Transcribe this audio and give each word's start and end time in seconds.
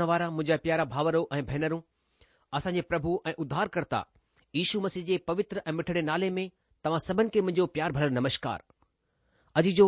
ನವರಾ 0.00 0.26
ಮುಜಾ 0.38 0.56
ಪಿಯಾರಾ 0.62 0.84
ಭಾವರೋ 0.94 1.22
ಅಯೆ 1.34 1.44
ಭೇನರೋ 1.50 1.78
ಅಸಂಜೆ 2.56 2.82
ಪ್ರಭು 2.90 3.10
ಅಯೆ 3.26 3.36
ಉದಾರ್ 3.44 3.70
ಕರ್ತಾ 3.74 4.00
ಈಶು 4.62 4.76
ಮಸೀಜೇ 4.84 5.16
ಪವಿತ್ರ 5.30 5.56
ಅಮಿಠಡೆ 5.70 6.02
ನಾಲೇ 6.10 6.28
ಮೇ 6.36 6.44
ತವಾ 6.84 6.98
ಸಬನ್ 7.06 7.30
K 7.34 7.40
ಮುಜೋ 7.46 7.64
ಪಿಯಾರ್ 7.74 7.94
ಭರ 7.96 8.08
ನಮಸ್ಕಾರ 8.20 8.58
ಅಜಿ 9.58 9.72
ಜೋ 9.78 9.86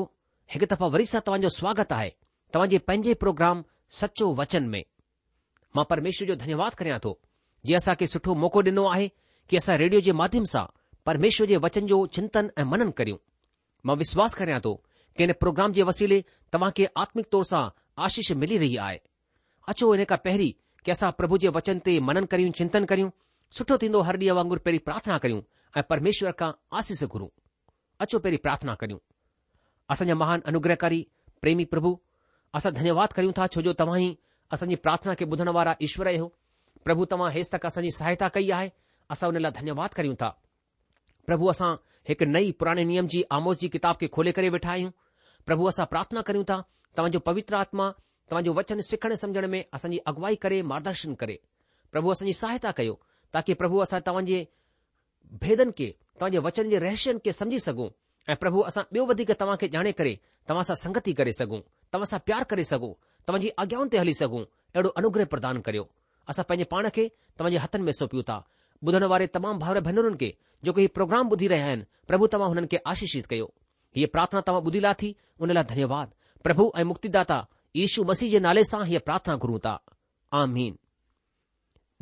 ಹೆಗ್ 0.52 0.66
ತಫ 0.72 0.82
worry 0.94 1.06
ಸಾ 1.12 1.18
ತವಾ 1.26 1.36
ಜೋ 1.44 1.50
ಸ್ವಾಗತ 1.58 1.92
ಆಯೆ 2.00 2.10
ತವಾಜೆ 2.54 2.78
ಪೆಂಜೆ 2.88 3.14
ಪ್ರೋಗ್ರಾಮ್ 3.22 3.60
ಸಚೋ 4.00 4.28
ವಚನ್ 4.40 4.68
ಮೇ 4.72 4.82
ಮಾ 5.76 5.82
ಪರಮೇಶ್ವರ 5.92 6.28
ಜೋ 6.30 6.36
ಧನ್ಯವಾದ 6.44 6.74
ಕರಿಯಾ 6.80 6.98
ತೋ 7.06 7.12
ಜಿ 7.68 7.72
ಅಸಾ 7.80 7.92
ಕೆ 8.00 8.06
ಸಟೋ 8.14 8.34
ಮೋಕೋ 8.42 8.60
ದಿನೋ 8.68 8.84
ಆಹೆ 8.94 9.08
ಕಿ 9.48 9.56
ಅಸಾ 9.60 9.72
ರೇಡಿಯೋ 9.82 10.00
ಜೆ 10.06 10.12
ಮಾಧ್ಯಮ 10.22 10.48
ಸಾ 10.54 10.62
ಪರಮೇಶ್ವರ 11.08 11.48
ಜೆ 11.52 11.58
ವಚನ್ 11.64 11.88
ಜೋ 11.92 11.98
ಚಿಂತನ್ 12.16 12.48
ಅ 12.62 12.64
ಮನನ್ 12.72 12.94
ಕರಿಯೂ 13.00 13.18
ಮಾ 13.88 13.94
ವಿಶ್ವಾಸ 14.04 14.32
ಕರಿಯಾ 14.40 14.58
ತೋ 14.66 14.72
ಕೆನೆ 15.18 15.34
ಪ್ರೋಗ್ರಾಮ್ 15.42 15.74
ಜೆ 15.78 15.84
ವಸೀಲೆ 15.90 16.18
ತವಾ 16.54 16.70
ಕೆ 16.78 16.86
ಆತ್ಮಿಕ 17.04 17.28
ತೋರ್ 17.36 17.48
ಸಾ 17.52 17.60
ಆಶೀರ್ವಾದ 18.06 18.40
ಮಿಲಿ 18.42 18.56
رہی 18.64 18.76
ಆಯೆ 18.88 18.98
अचो 19.70 19.86
हिन 19.92 20.04
खां 20.10 20.16
पहिरीं 20.24 20.52
की 20.84 20.90
असां 20.92 21.10
प्रभु 21.20 21.36
जे 21.44 21.48
वचन 21.54 21.78
ते 21.86 21.94
मनन 22.08 22.24
करियूं 22.34 22.50
चिंतनि 22.60 22.86
करियूं 22.92 23.08
सुठो 23.56 23.76
थींदो 23.82 24.00
हर 24.08 24.18
ॾींहुं 24.20 24.36
वांगुर 24.36 24.58
पहिरीं 24.66 24.80
प्रार्थना 24.86 25.16
करियूं 25.24 25.40
ऐं 25.76 25.82
परमेश्वर 25.90 26.32
खां 26.42 26.48
आसिस 26.80 27.02
घुरूं 27.08 27.28
अचो 28.04 28.18
पहिरीं 28.26 28.38
प्रार्थना 28.46 28.74
करियूं 28.82 28.98
असांजा 29.94 30.14
महान 30.22 30.42
अनुग्रहकारी 30.52 31.00
प्रेमी 31.42 31.64
प्रभु 31.74 31.92
असां 32.60 32.72
धन्यवाद 32.80 33.18
करियूं 33.20 33.36
था 33.38 33.46
छो 33.56 33.64
जो 33.68 33.74
तव्हां 33.82 33.98
ई 34.04 34.08
असांजी 34.56 34.78
प्रार्थना 34.88 35.14
खे 35.20 35.24
ॿुधण 35.36 35.52
वारा 35.58 35.74
ईश्वर 35.90 36.10
आहियो 36.14 36.30
प्रभु 36.88 37.04
तव्हां 37.12 37.30
हेसि 37.36 37.54
तक 37.56 37.66
असांजी 37.72 37.90
सहायता 38.00 38.28
कई 38.40 38.50
आहे 38.60 38.72
असां 39.16 39.30
हुन 39.30 39.40
लाइ 39.42 39.52
धन्यवाद 39.60 40.00
करियूं 40.00 40.18
था 40.22 40.32
प्रभु 41.28 41.52
असां 41.56 41.70
हिकु 42.12 42.30
नई 42.34 42.50
पुराणे 42.60 42.88
नियम 42.92 43.14
जी 43.16 43.22
आमोस 43.40 43.60
जी 43.64 43.68
किताब 43.78 44.00
खे 44.02 44.10
खोले 44.18 44.32
करे 44.40 44.54
वेठा 44.58 44.72
आहियूं 44.76 44.90
प्रभु 45.50 45.70
असां 45.74 45.88
प्रार्थना 45.94 46.24
करियूं 46.30 46.50
था 46.52 46.62
तव्हांजो 46.96 47.26
पवित्र 47.30 47.56
आत्मा 47.64 47.92
તમાજો 48.28 48.52
વચન 48.56 48.82
સખને 48.84 49.16
સમજને 49.16 49.48
મે 49.52 49.60
અસંજી 49.76 50.02
અગવાહી 50.10 50.38
કરે 50.42 50.58
માર્ગદર્શન 50.62 51.14
કરે 51.20 51.36
પ્રભુ 51.92 52.12
અસંજી 52.12 52.36
સહાયતા 52.40 52.74
કયો 52.76 52.96
તાકે 53.32 53.54
પ્રભુ 53.60 53.80
અસા 53.82 54.00
તવજે 54.04 54.40
ભેદન 55.40 55.72
કે 55.72 55.88
તાજે 56.20 56.40
વચન 56.44 56.68
જે 56.74 56.78
રહશન 56.84 57.18
કે 57.24 57.32
સમજી 57.32 57.62
સગુ 57.66 57.86
એ 58.28 58.36
પ્રભુ 58.36 58.64
અસા 58.68 58.84
બેવધી 58.92 59.28
કે 59.30 59.34
તમાકે 59.40 59.66
જાણે 59.74 59.92
કરે 59.98 60.12
તમાસા 60.46 60.76
સંગતિ 60.84 61.14
કરે 61.18 61.32
સગુ 61.32 61.58
તમાસા 61.90 62.20
પ્યાર 62.28 62.44
કરે 62.50 62.64
સગુ 62.64 62.90
તમજી 63.26 63.56
આગ્યાન 63.56 63.90
તે 63.90 63.96
હલી 64.02 64.14
સગુ 64.20 64.40
એડો 64.76 64.90
અનુગ્રહ 64.98 65.26
પ્રદાન 65.32 65.64
કર્યો 65.64 65.88
અસા 66.30 66.44
પેન 66.48 66.62
પાણકે 66.72 67.04
તમજી 67.36 67.62
હાથન 67.64 67.80
મે 67.84 67.92
સોપી 67.96 68.20
ઉતા 68.22 68.44
બધણવારે 68.84 69.26
તમામ 69.34 69.56
ભાવ 69.60 69.80
ભનરન 69.86 70.16
કે 70.20 70.30
જો 70.64 70.70
કોઈ 70.76 70.92
પ્રોગ્રામ 70.96 71.26
બુધી 71.32 71.48
રહેન 71.54 71.80
પ્રભુ 72.08 72.24
તમા 72.32 72.52
હનન 72.52 72.68
કે 72.70 72.78
આશીષિત 72.84 73.24
કયો 73.30 73.48
યે 73.98 74.12
પ્રાર્થના 74.14 74.44
તમા 74.46 74.60
બુધી 74.66 74.84
લાથી 74.86 75.16
ઉનેલા 75.42 75.64
ધન્યવાદ 75.70 76.08
પ્રભુ 76.44 76.64
એ 76.80 76.84
મુક્તિદાતા 76.90 77.44
यशू 77.76 78.02
मसीह 78.10 78.30
जे 78.34 78.38
नाले 78.46 78.62
सां 78.68 78.84
हीअ 78.88 79.00
प्रार्थना 79.06 79.36
घुरूं 79.44 79.58
था 79.66 79.72
आमीन 80.42 80.76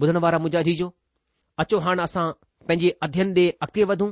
ॿुधण 0.04 0.16
वारा 0.24 0.38
मुंहिंजा 0.44 0.62
जी 0.68 0.74
जो 0.80 0.88
अचो 1.62 1.78
हाणे 1.86 2.02
असां 2.02 2.26
पंहिंजे 2.68 2.90
अध्यन 3.06 3.32
ॾे 3.38 3.46
अॻिते 3.66 3.84
वधूं 3.92 4.10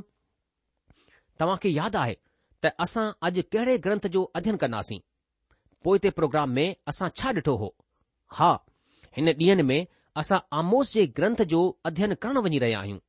तव्हांखे 1.39 1.69
यादि 1.73 1.97
आहे 1.97 2.15
त 2.63 2.71
असां 2.85 3.05
अॼु 3.27 3.41
कहिड़े 3.53 3.77
ग्रंथ 3.85 4.07
जो 4.15 4.23
अध्यन 4.39 4.55
कंदासीं 4.63 4.99
पोइ 5.85 5.97
ते 6.03 6.09
प्रोग्राम 6.19 6.49
में 6.57 6.67
असां 6.91 7.09
छा 7.19 7.29
ॾिठो 7.37 7.55
हो 7.63 7.69
हा 8.39 8.51
हिन 9.17 9.27
ॾींहनि 9.31 9.63
में 9.71 9.79
असां 10.21 10.39
आमोस 10.61 10.93
जे 10.93 11.05
ग्रंथ 11.19 11.41
जो 11.53 11.61
अध्यन 11.91 12.13
करणु 12.23 12.41
वञी 12.47 12.59
रहिया 12.65 12.79
आहियूं 12.79 12.99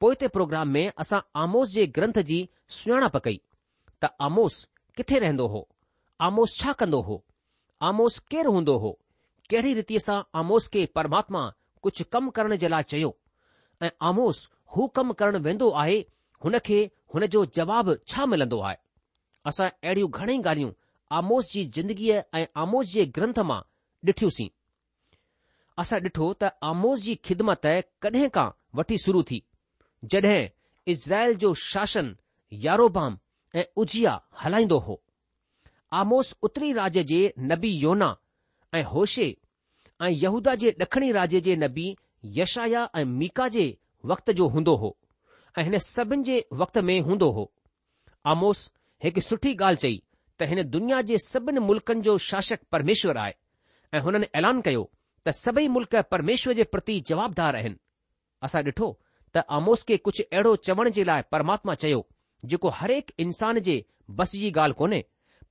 पोइ 0.00 0.14
ते 0.20 0.28
प्रोग्राम 0.36 0.68
में 0.76 0.86
असां 1.04 1.20
आमोस 1.42 1.68
जे 1.76 1.86
ग्रंथ 1.98 2.18
जी 2.30 2.38
सुञाणप 2.78 3.16
कई 3.26 3.38
त 4.02 4.14
आमोस 4.28 4.64
किथे 4.96 5.18
रहंदो 5.26 5.46
हो 5.54 5.66
आमोस 6.28 6.58
छा 6.60 6.72
कंदो 6.80 7.00
हो 7.10 7.16
आमोस 7.86 8.18
केरु 8.32 8.50
हूंदो 8.52 8.76
हो 8.82 8.90
कहिड़ी 9.50 9.72
रीति 9.78 9.98
सां 10.02 10.18
आमोस 10.40 10.66
खे 10.74 10.84
परमात्मा 10.98 11.40
कुझु 11.86 12.04
कमु 12.12 12.30
करण 12.36 12.54
जे 12.62 12.68
लाइ 12.74 12.82
चयो 12.92 13.10
ऐं 13.86 13.90
आमोस 14.10 14.38
हू 14.76 14.86
कमु 14.98 15.12
करणु 15.20 15.38
वेंदो 15.46 15.68
आहे 15.82 15.98
हुन 16.44 16.58
खे 16.68 16.78
हुन 17.14 17.26
जो 17.34 17.44
जवाब 17.56 17.92
छा 18.12 18.26
मिलंदो 18.32 18.60
आहे 18.68 18.76
असां 19.52 19.68
अहिड़ियूं 19.84 20.10
घणेई 20.20 20.38
ॻाल्हियूं 20.44 20.72
आमोस 21.18 21.52
जी 21.52 21.64
ज़िंदगीअ 21.76 22.22
ऐं 22.38 22.44
आमोस 22.62 22.86
जे 22.94 23.04
ग्रंथ 23.18 23.38
मां 23.50 23.60
ॾिठियूंसीं 24.12 24.48
असां 25.84 26.00
ॾिठो 26.08 26.32
त 26.42 26.52
आमोस 26.72 27.00
जी 27.08 27.14
ख़िदमत 27.28 27.66
कॾहिं 28.06 28.28
खां 28.38 28.48
वठी 28.80 28.98
शुरू 29.06 29.22
थी 29.30 29.42
जॾहिं 30.14 30.40
इज़राइल 30.94 31.36
जो 31.44 31.52
शासन 31.68 32.14
यारोबाम 32.68 33.18
ऐं 33.60 33.68
उजिया 33.84 34.20
हलाईंदो 34.44 34.78
हो 34.88 35.02
आमोस 35.94 36.34
उत्तरी 36.42 36.70
राज्य 36.76 37.02
जे 37.08 37.18
नबी 37.50 37.68
योना 37.80 38.06
ऐं 38.74 38.82
होशे 38.92 39.26
ऐं 40.02 40.08
यहूदा 40.22 40.54
जे 40.62 40.70
ॾखणी 40.82 41.10
राज्य 41.16 41.40
जे 41.48 41.54
नबी 41.56 41.84
यशाया 42.38 42.80
ऐं 43.00 43.04
मीका 43.20 43.46
जे 43.56 43.66
वक़्त 44.12 44.30
जो 44.40 44.46
हूंदो 44.54 44.74
हो 44.84 44.90
ऐं 45.58 45.64
हिन 45.64 45.78
सभिनि 45.84 46.24
जे 46.30 46.44
वक़्त 46.62 46.78
में 46.88 46.98
हूंदो 47.10 47.30
हो 47.36 47.44
आमोस 48.34 48.64
हिकु 49.04 49.20
सुठी 49.26 49.54
ॻाल्हि 49.54 49.80
चई 49.84 49.94
त 50.40 50.48
हिन 50.54 50.62
दुनिया 50.70 51.00
जे 51.12 51.18
सभिनि 51.26 51.60
मुल्कनि 51.68 52.00
जो 52.08 52.16
शासक 52.26 52.64
परमेश्वर 52.76 53.22
आहे 53.26 53.34
ऐं 53.94 54.00
हुननि 54.08 54.30
ऐलान 54.42 54.60
कयो 54.68 54.84
त 55.26 55.36
सभई 55.44 55.68
मुल्क़ 55.78 55.96
परमेश्वर 56.16 56.54
जे 56.54 56.64
प्रति 56.74 57.00
जवाबदार 57.14 57.60
आहिनि 57.62 57.78
असां 58.48 58.62
ॾिठो 58.70 58.90
त 59.36 59.46
आमोस 59.62 59.84
खे 59.92 59.96
कुझु 60.08 60.22
अहिड़ो 60.32 60.56
चवण 60.70 60.90
जे 60.98 61.04
लाइ 61.12 61.22
परमात्मा 61.36 61.74
चयो 61.86 62.04
जेको 62.54 62.74
हरेक 62.82 63.16
इंसान 63.26 63.66
जे 63.70 63.82
बस 64.22 64.36
जी 64.42 64.50
ॻाल्हि 64.52 64.78
कोन्हे 64.84 65.02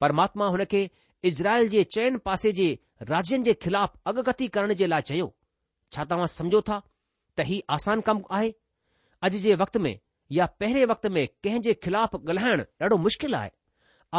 परमात्मा 0.03 0.45
हुन 0.53 0.63
खे 0.71 0.79
इज़राइल 1.25 1.67
जे 1.73 1.83
चइनि 1.95 2.17
पासे 2.27 2.51
जे 2.55 2.65
राज्यनि 3.09 3.43
जे 3.43 3.53
ख़िलाफ़ु 3.65 3.99
अॻकथी 4.11 4.47
करण 4.55 4.73
जे 4.81 4.87
लाइ 4.93 5.01
चयो 5.09 5.27
छा 5.95 6.03
तव्हां 6.09 6.25
समझो 6.31 6.59
था 6.69 6.79
त 7.37 7.41
हीउ 7.49 7.61
आसान 7.75 8.01
कम 8.09 8.19
आहे 8.37 8.49
अॼु 9.27 9.39
जे 9.45 9.53
वक़्त 9.61 9.77
में 9.85 9.93
या 10.37 10.45
पहिरें 10.63 10.85
वक़्त 10.93 11.07
में 11.19 11.27
कंहिं 11.43 11.61
जे 11.67 11.73
ख़िलाफ़ु 11.85 12.19
ॻाल्हाइण 12.31 12.63
ॾाढो 12.85 12.97
मुश्किल 13.05 13.35
आहे 13.35 13.51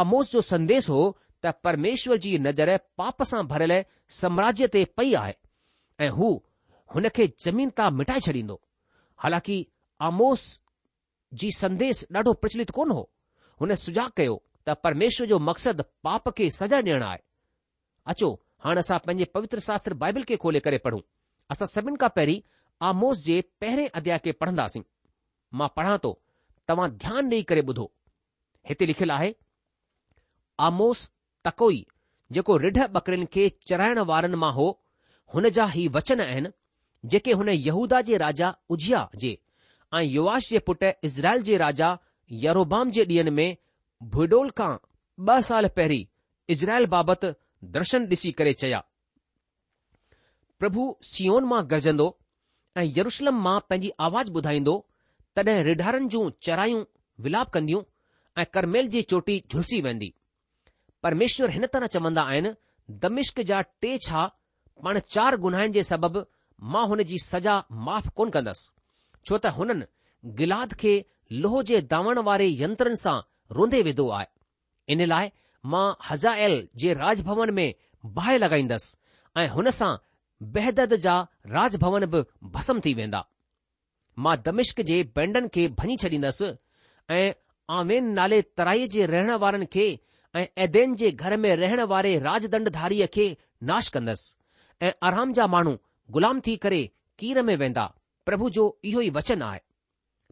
आमोस 0.05 0.33
जो 0.37 0.41
संदेश 0.55 0.89
हो 0.95 1.03
त 1.45 1.53
परमेश्वर 1.67 2.17
जी 2.27 2.33
नज़र 2.47 2.77
पाप 3.03 3.23
सां 3.33 3.43
भरियल 3.53 3.85
साम्राज्य 4.21 4.69
ते 4.77 4.85
पई 5.01 5.13
आहे 5.23 5.35
ऐं 6.07 6.11
हू 6.21 6.31
हुन 6.95 7.09
खे 7.19 7.27
जमीन 7.49 7.75
तां 7.83 7.91
मिटाए 8.01 8.21
छॾींदो 8.29 8.61
हालांकि 9.27 9.59
आमोस 10.11 10.49
जी 11.43 11.53
संदेस 11.61 12.05
ॾाढो 12.17 12.33
प्रचलित 12.47 12.71
कोन 12.81 12.91
हो 13.01 13.07
हुन 13.61 13.75
सुजाॻ 13.87 14.11
कयो 14.23 14.41
त 14.66 14.75
परमेश्वर 14.84 15.26
जो 15.28 15.38
मक़सदु 15.46 15.82
पाप 16.05 16.28
खे 16.37 16.49
सजा 16.56 16.76
ॾियणु 16.81 17.05
आहे 17.05 17.19
अचो 18.12 18.28
हाणे 18.64 18.78
असां 18.84 18.99
पंहिंजे 19.06 19.25
पवित्र 19.34 19.58
शास्त्र 19.69 19.94
बाइबल 20.02 20.22
खे 20.28 20.37
खोले 20.44 20.61
करे 20.66 20.78
पढ़ूं 20.87 21.00
असां 21.52 21.66
सभिनि 21.72 21.96
खां 22.05 22.08
पहिरीं 22.19 22.40
आमोस 22.90 23.19
जे 23.25 23.37
पहिरें 23.61 23.88
अध्याय 24.00 24.19
खे 24.25 24.32
पढ़ंदासीं 24.44 24.82
मां 25.61 25.69
पढ़ा 25.78 25.96
थो 26.05 26.12
तव्हां 26.69 26.88
ध्यानु 27.05 27.31
ॾेई 27.37 27.43
करे 27.50 27.62
ॿुधो 27.72 27.87
हिते 28.70 28.87
लिखियलु 28.93 29.12
आहे 29.16 29.32
आमोस 30.69 31.06
तकोई 31.49 31.78
जेको 32.38 32.56
रिढ़ 32.64 32.87
बकरियुनि 32.96 33.26
खे 33.37 33.49
चराइण 33.72 33.99
वारनि 34.12 34.40
मां 34.44 34.52
हो 34.61 34.69
हुन 35.34 35.49
जा 35.58 35.66
ई 35.82 35.87
वचन 35.99 36.20
आहिनि 36.28 36.52
जेके 37.12 37.32
हुन 37.43 37.49
यहूदा 37.69 38.00
जे 38.11 38.16
राजा 38.25 38.52
उजिया 38.76 39.05
जे 39.25 39.37
ऐं 39.99 40.02
युवाश 40.08 40.49
जे 40.55 40.58
पुटु 40.69 40.90
इज़राइल 41.11 41.43
जे 41.50 41.56
राजा 41.69 41.94
यरोबाम 42.49 42.90
जे 42.99 43.05
ॾींहनि 43.12 43.31
में 43.40 43.49
भुडोल 44.12 44.49
खां 44.61 44.73
ॿ 45.21 45.41
साल 45.49 45.67
पहिरीं 45.79 46.05
इज़राइल 46.55 46.87
बाबति 46.95 47.29
दर्शन 47.75 48.06
ॾिसी 48.15 48.31
करे 48.41 48.53
चया 48.62 48.81
प्रभु 50.62 50.85
सियोन 51.11 51.45
मां 51.53 51.61
गरजंदो 51.71 52.06
ऐं 52.81 52.85
यरुशलम 52.99 53.37
मां 53.47 53.55
पंहिंजी 53.71 53.91
आवाज़ 54.09 54.33
ॿुधाईंदो 54.41 54.75
तॾहिं 55.39 55.56
रिढारनि 55.69 56.09
जूं 56.15 56.23
चरायूं 56.49 56.83
विलाप 57.29 57.51
कंदियूं 57.56 57.83
ऐं 58.38 58.45
करमेल 58.59 58.88
जी 58.97 59.02
चोटी 59.14 59.38
झुलसी 59.50 59.81
वेंदी 59.88 60.12
परमेश्वर 61.09 61.50
हिन 61.57 61.67
तरह 61.76 61.93
चवंदा 61.97 62.23
आहिनि 62.35 62.55
दमिश्क 63.07 63.40
जा 63.52 63.61
टे 63.85 63.97
छा 64.09 64.26
पाण 64.85 64.99
चार 65.17 65.37
गुनाहनि 65.47 65.76
जे 65.78 65.83
सबबि 65.93 66.26
मां 66.75 66.87
हुन 66.93 67.02
जी 67.12 67.19
सज़ा 67.28 67.57
माफ़ 67.88 68.09
कोन 68.23 68.31
कंदसि 68.37 68.71
छो 69.26 69.38
त 69.38 69.55
हुननि 69.61 69.87
गिलाद 70.43 70.75
खे 70.85 70.97
लोह 71.47 71.62
जे 71.73 71.81
दावण 71.97 72.21
वारे 72.31 72.49
यंत्रनि 72.64 73.00
सां 73.07 73.19
रूंदे 73.53 73.83
विधो 73.83 74.09
आहे 74.19 74.27
इन 74.93 75.05
लाइ 75.07 75.31
मां 75.73 75.87
हज़ाइल 76.11 76.67
जे 76.83 76.93
राजभवन 76.95 77.51
में 77.55 77.75
बाहि 78.17 78.39
लॻाईंदसि 78.39 78.97
ऐं 79.43 79.49
हुन 79.57 79.71
सां 79.79 79.97
बहदद 80.55 80.95
जा 81.07 81.17
राज 81.55 81.77
बि 81.85 82.23
भस्म 82.57 82.81
थी 82.85 82.95
वेंदा 82.95 83.25
मां 84.25 84.37
दमिश्क 84.47 84.81
जे 84.91 85.03
बैंडनि 85.17 85.49
खे 85.55 85.67
भञी 85.81 85.97
छॾींदसि 86.03 86.53
ऐं 87.17 87.33
आवेन 87.79 88.11
नाले 88.19 88.41
तराई 88.59 88.87
जे 88.97 89.07
रहण 89.13 89.31
वारनि 89.45 89.67
खे 89.75 89.87
ऐं 90.37 90.47
ऐदन 90.65 90.95
जे 91.01 91.11
घर 91.11 91.37
में 91.45 91.55
रहण 91.57 91.81
वारे 91.93 92.19
राजदंडधारीअ 92.29 93.07
खे 93.15 93.27
नाश 93.71 93.89
कंदसि 93.97 94.35
ऐं 94.87 94.93
आराम 95.09 95.33
जा 95.33 95.47
माण्हू 95.57 95.77
ग़ुलाम 96.15 96.41
थी 96.47 96.57
करे 96.65 96.83
कीर 97.19 97.43
में 97.51 97.57
वेंदा 97.57 97.85
प्रभु 98.27 98.49
जो 98.59 98.65
इहो 98.85 99.01
ई 99.01 99.11
वचन 99.19 99.43
आहे 99.43 99.61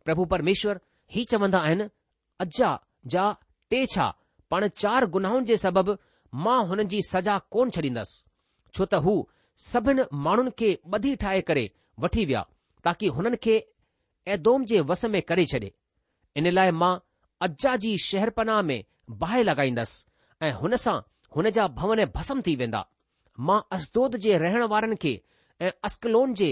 प्रभु 0.04 0.25
परमेश्वर 0.35 0.81
ही 1.16 1.25
चवंदा 1.35 1.59
आहिनि 1.69 1.88
अजा 2.40 2.69
जा 3.11 3.30
टे 3.71 3.85
छा 3.94 4.09
पाण 4.50 4.66
चार 4.82 5.06
गुनाहनि 5.14 5.47
जे 5.47 5.56
सबबि 5.61 5.94
मां 6.44 6.59
हुननि 6.68 6.85
जी 6.92 7.00
सज़ा 7.11 7.38
कोन 7.56 7.71
छॾींदसि 7.71 8.25
छो 8.75 8.85
त 8.85 8.94
हू 9.06 9.14
सभिनी 9.68 10.02
माण्हुनि 10.26 10.50
खे 10.62 10.71
ॿधी 10.97 11.14
ठाहे 11.25 11.40
करे 11.49 11.64
वठी 12.04 12.25
विया 12.30 12.44
ताकी 12.85 13.06
हुननि 13.16 13.37
खे 13.47 13.56
ऐदोम 14.37 14.64
जे 14.73 14.80
वस 14.90 15.04
में 15.14 15.21
करे 15.30 15.44
छॾे 15.52 15.71
इन 16.40 16.50
लाइ 16.52 16.71
मां 16.82 16.94
अजा 17.47 17.75
जी 17.87 17.97
शहरपनाह 18.09 18.62
में 18.71 18.82
बाहि 19.23 19.42
लॻाईंदसि 19.50 20.47
ऐं 20.47 20.52
हुन 20.61 20.76
सां 20.87 20.99
हुन 21.37 21.50
जा 21.59 21.66
भवन 21.80 22.04
भसम 22.16 22.40
थी 22.47 22.54
वेंदा 22.62 22.85
मां 23.49 23.61
असदोद 23.76 24.16
जे 24.26 24.38
रहण 24.44 24.64
वारनि 24.75 24.97
खे 25.02 25.21
ऐं 25.61 25.71
असकलोन 25.85 26.35
जे 26.42 26.50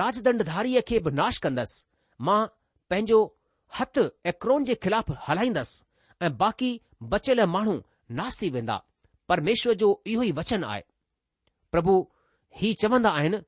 राजदंडधारीअ 0.00 0.80
खे 0.88 0.98
बि 1.04 1.10
नाश 1.20 1.38
कंदसि 1.44 1.84
मां 2.26 2.40
पंहिंजो 2.90 3.20
हथु 3.78 4.04
ऐक्रोन 4.26 4.64
जे 4.64 4.74
ख़िलाफ़ 4.84 5.10
हलाईंदसि 5.28 5.84
ऐं 6.24 6.36
बाक़ी 6.36 6.70
बचियल 7.12 7.40
माण्हू 7.54 7.74
नास 8.18 8.40
थी 8.42 8.50
वेंदा 8.50 8.76
परमेश्वर 9.28 9.74
जो 9.82 9.88
इहो 10.14 10.22
ई 10.22 10.32
वचन 10.38 10.64
आहे 10.64 10.82
प्रभु 11.72 11.94
ही 12.60 12.72
चवंदा 12.82 13.10
आहिनि 13.20 13.40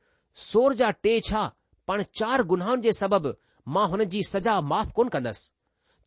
सोर 0.47 0.75
जा 0.81 0.91
टे 1.05 1.19
छा 1.29 1.47
पाण 1.89 2.03
चार 2.19 2.43
गुनाहनि 2.53 2.83
जे 2.83 2.93
सबबि 2.99 3.33
मां 3.77 3.89
हुन 3.91 4.05
जी 4.15 4.23
सज़ा 4.33 4.61
माफ़ 4.73 4.91
कोन 4.99 5.09
कंदसि 5.17 5.51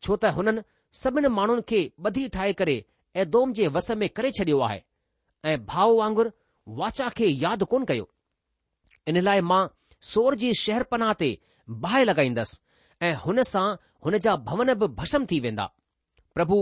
छो 0.02 0.16
त 0.16 0.32
हुननि 0.38 0.62
सभिनि 1.02 1.28
माण्हुनि 1.38 1.62
खे 1.68 1.80
ॿधी 2.06 2.28
ठाहे 2.36 2.52
करे 2.60 2.76
एदोम 3.24 3.52
जे 3.58 3.66
वस 3.76 3.90
में 4.02 4.08
करे 4.18 4.30
छॾियो 4.38 4.60
आहे 4.68 4.82
ऐं 5.50 5.56
भाउ 5.70 5.96
वांगुरु 5.98 6.30
वाचा 6.80 7.08
खे 7.18 7.26
यादि 7.44 7.64
कोन 7.70 7.84
कयो 7.90 8.08
इन 9.08 9.20
लाइ 9.28 9.40
मां 9.50 9.66
सोर 10.12 10.34
जी 10.42 10.52
शहरपनाह 10.62 11.12
ते 11.24 11.28
बाहि 11.84 12.04
लॻाईंदसि 12.04 12.60
ऐं 13.08 13.14
हुन 13.26 13.42
सां 13.52 13.66
हुन 14.04 14.16
जा 14.24 14.34
भवन 14.48 14.72
बि 14.80 14.86
भषम 15.00 15.24
थी 15.30 15.38
वेंदा 15.44 15.64
प्रभु 16.34 16.56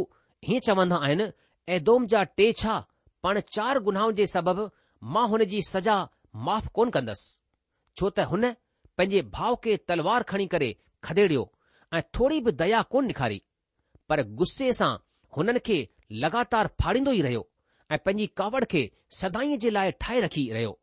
हीअं 0.47 0.61
चवंदा 0.67 0.97
आहिनि 1.07 1.27
ऐदोम 1.77 2.07
जा 2.13 2.23
टे 2.39 2.53
छा 2.61 2.75
पाण 3.23 3.41
चार 3.55 3.79
गुनाहनि 3.89 4.15
जे 4.21 4.27
सबबि 4.33 4.67
मां 5.15 5.27
हुन 5.33 5.45
जी 5.53 5.63
सज़ा 5.69 5.97
माफ़ 6.49 6.69
कोन 6.79 6.91
कंदसि 6.97 7.33
छो 7.99 8.11
त 8.11 8.27
हुन 8.33 8.51
पंहिंजे 8.99 9.23
भाउ 9.39 9.57
खे 9.65 9.77
तलवार 9.89 10.23
खणी 10.33 10.47
करे 10.53 10.69
खदेड़ियो 11.09 11.43
ऐं 11.99 12.03
थोरी 12.19 12.41
बि 12.49 12.53
दया 12.63 12.83
कोन 12.95 13.07
ॾेखारी 13.11 13.41
पर 14.09 14.23
गुस्से 14.43 14.73
सां 14.79 14.93
हुननि 15.37 15.59
खे 15.69 15.79
लगातार 16.25 16.71
फाड़ींदो 16.83 17.13
ई 17.19 17.23
रहियो 17.29 17.43
ऐं 17.93 17.99
पंहिंजी 18.07 18.27
कावड़ 18.43 18.65
खे 18.75 18.83
सदाईअ 19.19 19.59
जे 19.67 19.71
लाइ 19.79 19.91
ठाहे 20.05 20.21
रखी 20.29 20.49
रहियो 20.59 20.79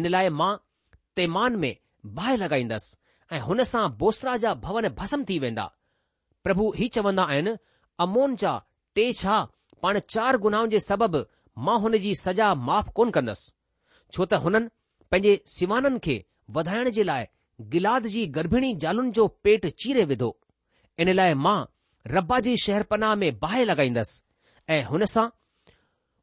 इन 0.00 0.08
लाइ 0.16 0.28
मां 0.42 0.52
तैमान 1.20 1.56
में 1.66 1.72
बाहि 2.20 2.36
लॻाईंदसि 2.44 3.34
ऐं 3.34 3.40
हुन 3.50 3.62
सां 3.72 3.88
बोसरा 4.04 4.36
जा 4.46 4.54
भवन 4.68 4.88
भस्म 5.02 5.24
थी 5.32 5.38
वेंदा 5.46 5.70
પ્રભુ 6.46 6.64
હી 6.78 6.88
ચવના 6.94 7.26
આયન 7.32 7.48
અમોન 8.04 8.30
જા 8.42 8.56
તેછા 8.96 9.42
પણ 9.82 10.00
ચાર 10.12 10.34
ગુનાવ 10.44 10.64
જે 10.72 10.78
સબબ 10.88 11.14
માહોને 11.66 11.98
જી 12.04 12.16
સજા 12.24 12.52
માફ 12.68 12.88
કોન 12.96 13.10
કરસ 13.16 13.40
છો 14.12 14.22
તા 14.30 14.42
હનન 14.44 14.66
પેજે 15.10 15.32
સીમાનન 15.54 15.96
કે 16.04 16.14
વધાણ 16.54 16.90
જે 16.96 17.02
લાય 17.10 17.28
ગિલાદ 17.72 18.04
જી 18.14 18.26
ગર્ભણી 18.36 18.74
જાલન 18.82 19.08
જો 19.16 19.24
પેટ 19.44 19.64
ચીરે 19.80 20.04
વિધો 20.10 20.30
એન 21.00 21.08
લાય 21.18 21.36
મા 21.46 21.60
રબ્બાજી 22.14 22.62
શહેરપના 22.64 23.14
મે 23.22 23.28
બાહે 23.42 23.62
લગાઈંદસ 23.70 24.10
એ 24.76 24.78
હનસા 24.90 25.28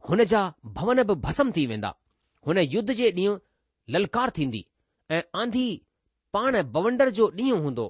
હન 0.08 0.20
જા 0.32 0.46
ભવન 0.76 1.00
ભસમ 1.24 1.50
થી 1.56 1.68
વેંદા 1.72 1.96
હને 2.46 2.62
યુદ્ધ 2.74 2.94
જે 3.00 3.08
દી 3.18 3.32
લલકાર 4.04 4.30
થીndi 4.38 4.62
એ 5.16 5.18
આंधी 5.38 5.74
પાણે 6.34 6.62
બોવન્ડર 6.74 7.10
જો 7.18 7.26
દી 7.38 7.52
હુndo 7.64 7.86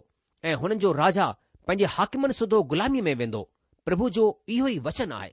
એ 0.50 0.52
હન 0.62 0.72
જો 0.84 0.92
રાજા 1.02 1.32
पंहिंजे 1.72 1.86
हाकिमनि 1.98 2.34
सुधो 2.38 2.58
ग़ुलामीअ 2.72 3.04
में 3.06 3.14
वेंदो 3.20 3.40
प्रभु 3.88 4.08
जो 4.16 4.24
इहो 4.54 4.68
ई 4.68 4.80
वचन 4.88 5.12
आहे 5.18 5.30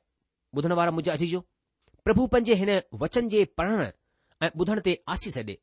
ॿुधण 0.58 0.72
वारा 0.78 0.90
मुझ 0.96 1.04
अजीजो 1.14 1.40
प्रभु 2.08 2.26
पंहिंजे 2.34 2.54
हिन 2.60 2.70
वचन 3.00 3.28
जे 3.32 3.40
पढ़ण 3.60 3.86
ऐं 4.46 4.50
ॿुधण 4.62 4.80
ते 4.88 4.92
आसी 5.14 5.30
सडे॒ 5.34 5.56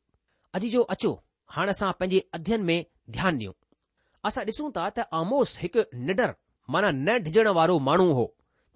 अजीजो 0.58 0.82
अचो 0.94 1.12
हाणे 1.54 1.70
असां 1.76 1.92
पंहिंजे 2.00 2.20
अध्यन 2.38 2.64
में 2.70 2.76
ध्यानु 3.16 3.38
ॾियूं 3.38 3.52
असां 4.30 4.44
ॾिसूं 4.50 4.68
था 4.76 4.84
त 4.98 5.06
आमोस 5.20 5.52
हिकु 5.62 5.84
निडर 6.10 6.34
माना 6.76 6.90
न 6.98 7.16
डिॼण 7.28 7.48
वारो 7.60 7.78
माण्हू 7.88 8.08
हो 8.20 8.24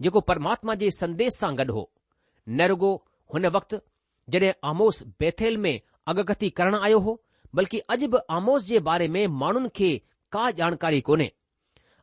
जेको 0.06 0.20
परमात्मा 0.30 0.76
जे 0.84 0.88
संदेश 1.00 1.36
सां 1.42 1.50
गॾु 1.60 1.74
हो 1.78 1.82
न 1.84 2.56
नेरगो 2.62 2.92
हुन 3.34 3.48
वक़्तु 3.58 3.80
जॾहिं 4.36 4.54
आमोस 4.72 5.02
बेथेल 5.24 5.60
में 5.66 5.72
अगती 6.14 6.50
करणु 6.62 6.80
आयो 6.88 7.02
हो 7.08 7.14
बल्कि 7.60 7.82
अॼु 7.96 8.08
बि 8.16 8.24
आमोस 8.40 8.70
जे 8.72 8.82
बारे 8.90 9.10
में 9.18 9.22
माण्हुनि 9.44 9.72
खे 9.80 9.92
का 10.38 10.46
जानकारी 10.62 11.00
कोन्हे 11.10 11.28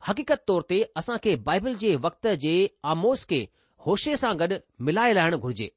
हक़ीक़त 0.07 0.43
तौर 0.47 0.61
ते 0.69 0.79
असां 0.97 1.17
खे 1.23 1.35
बाइबल 1.47 1.75
जे 1.83 1.95
वक़्त 2.05 2.27
जे 2.43 2.51
आमोस 2.93 3.23
खे 3.31 3.39
होशे 3.87 4.15
सां 4.23 4.31
गॾु 4.41 4.57
मिलाए 4.89 5.13
लाहिणु 5.17 5.37
घुर्जे 5.47 5.69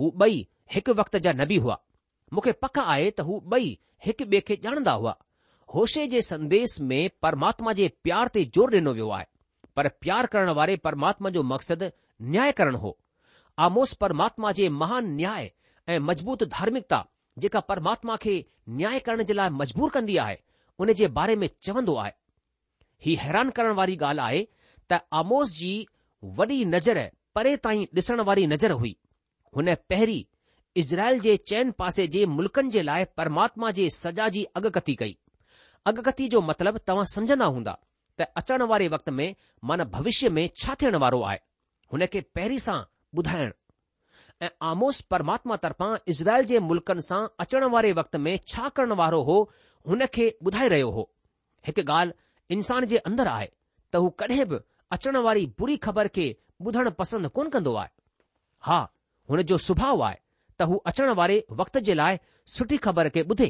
हू 0.00 0.10
ॿई 0.26 0.38
हिकु 0.76 0.92
वक़्त 1.00 1.16
जा 1.26 1.32
न 1.32 1.46
बि 1.52 1.56
हुआ 1.66 1.76
मूंखे 2.36 2.52
पक 2.64 2.78
आहे 2.84 3.06
त 3.10 3.26
हू 3.28 3.38
ॿई 3.58 3.68
हिकु 4.08 4.24
ॿिए 4.32 4.40
खे 4.48 4.54
ॼाणंदा 4.68 4.92
हुआ 5.02 5.14
होशे 5.74 6.06
जे 6.14 6.20
संदेस 6.28 6.76
में 6.92 7.02
परमात्मा 7.26 7.72
जे 7.82 7.88
प्यार 8.06 8.28
ते 8.36 8.44
ज़ोर 8.56 8.74
ॾिनो 8.78 8.92
वियो 8.98 9.10
आहे 9.18 9.26
पर 9.78 9.88
प्यार 10.04 10.26
करण 10.32 10.50
वारे 10.60 10.76
परमात्मा 10.86 11.30
जो 11.36 11.42
मक़सदु 11.52 11.88
न्याय 12.32 12.52
करणु 12.62 12.78
हो 12.86 12.90
आमोस 13.66 13.92
परमात्मा 14.04 14.50
जे 14.58 14.68
महान 14.82 15.08
न्याय 15.20 15.50
ऐं 15.92 15.98
मज़बूत 16.08 16.42
धार्मिकता 16.56 16.98
जेका 17.44 17.60
परमात्मा 17.72 18.16
खे 18.26 18.34
न्याय 18.80 18.98
करण 19.06 19.22
जे 19.30 19.34
लाइ 19.38 19.50
मजबूर 19.62 19.90
कंदी 19.96 20.16
आहे 20.26 20.38
उन 20.84 20.92
जे 21.02 21.08
बारे 21.20 21.36
में 21.44 21.48
चवंदो 21.66 21.94
आहे 22.04 22.12
ही 23.04 23.14
हैरान 23.20 23.48
करण 23.58 23.72
वारी 23.78 23.96
ॻाल्हि 24.02 24.24
आहे 24.26 24.42
त 24.90 24.98
आमोस 25.20 25.54
जी 25.58 25.70
वॾी 26.40 26.64
नज़र 26.74 27.02
परे 27.34 27.56
ताईं 27.66 27.84
ॾिसण 27.96 28.20
वारी 28.28 28.46
नज़र 28.52 28.72
हुई 28.82 28.94
हुन 29.56 29.74
पहिरीं 29.92 30.22
इज़राइल 30.82 31.20
जे 31.24 31.36
चैन 31.52 31.70
पासे 31.80 32.06
जे 32.16 32.24
मुल्कनि 32.34 32.70
जे 32.76 32.82
लाइ 32.88 33.04
परमात्मा 33.20 33.70
जे 33.78 33.88
सजा 33.94 34.28
जी 34.36 34.44
अगकथी 34.60 34.94
कई 35.02 35.16
अगकथी 35.92 36.28
जो 36.34 36.40
मतिलबु 36.50 36.78
तव्हां 36.90 37.06
समझंदा 37.14 37.46
हूंदा 37.56 37.74
त 38.20 38.26
अचण 38.40 38.62
वारे 38.72 38.88
वक़्त 38.94 39.10
में 39.18 39.26
मन 39.70 39.84
भविष्य 39.96 40.28
में 40.38 40.46
छा 40.62 40.74
थियण 40.82 40.96
वारो 41.06 41.22
आहे 41.30 41.38
हुन 41.92 42.06
खे 42.14 42.20
पहिरीं 42.38 42.58
सां 42.66 42.78
ॿुधाइण 43.20 43.52
ऐं 44.42 44.48
आमोस 44.68 45.00
परमात्मा 45.14 45.56
तर्फ़ां 45.64 45.90
इज़राइल 46.14 46.44
जे 46.52 46.58
मुल्कनि 46.70 47.02
सां 47.08 47.20
अचण 47.46 47.68
वारे 47.76 47.92
वक़्त 47.98 48.16
में 48.28 48.32
छा 48.52 48.68
करण 48.78 48.92
वारो 49.02 49.22
हो 49.30 49.38
हुन 49.90 50.06
खे 50.18 50.28
ॿुधाए 50.48 50.68
रहियो 50.76 50.90
हो 50.98 51.04
हिकु 51.68 51.82
ॻाल्हि 51.92 52.21
इंसान 52.50 52.84
जे 52.92 52.96
अंदर 53.08 53.26
आहे 53.32 53.48
त 53.92 53.96
हू 54.04 54.08
कॾहिं 54.20 54.44
बि 54.52 54.56
अचण 54.96 55.16
वारी 55.26 55.44
बुरी 55.58 55.76
ख़बर 55.86 56.08
खे 56.16 56.26
ॿुधणु 56.66 56.90
पसंदि 56.98 57.28
कोन 57.36 57.48
कंदो 57.54 57.74
आहे 57.74 57.88
हा 58.66 58.78
हुन 59.30 59.42
जो 59.52 59.56
सुभाउ 59.66 60.00
आहे 60.08 60.16
त 60.58 60.62
हू 60.70 60.76
अचण 60.90 61.10
वारे 61.20 61.38
वक़्त 61.60 61.78
जे 61.88 61.94
लाइ 62.00 62.16
सुठी 62.56 62.76
ख़बर 62.86 63.08
खे 63.16 63.22
ॿुधे 63.32 63.48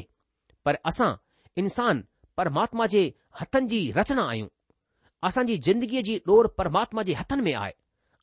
पर 0.65 0.75
असां 0.91 1.11
इंसान 1.63 2.03
परमात्मा 2.37 2.85
जे 2.95 3.03
हथनि 3.41 3.67
जी 3.73 3.81
रचना 3.97 4.23
आहियूं 4.29 4.47
असांजी 5.27 5.57
ज़िंदगीअ 5.65 6.03
जी 6.09 6.15
डोर 6.29 6.47
परमात्मा 6.61 7.03
जे 7.09 7.13
हथनि 7.19 7.41
में 7.49 7.53
आहे 7.59 7.71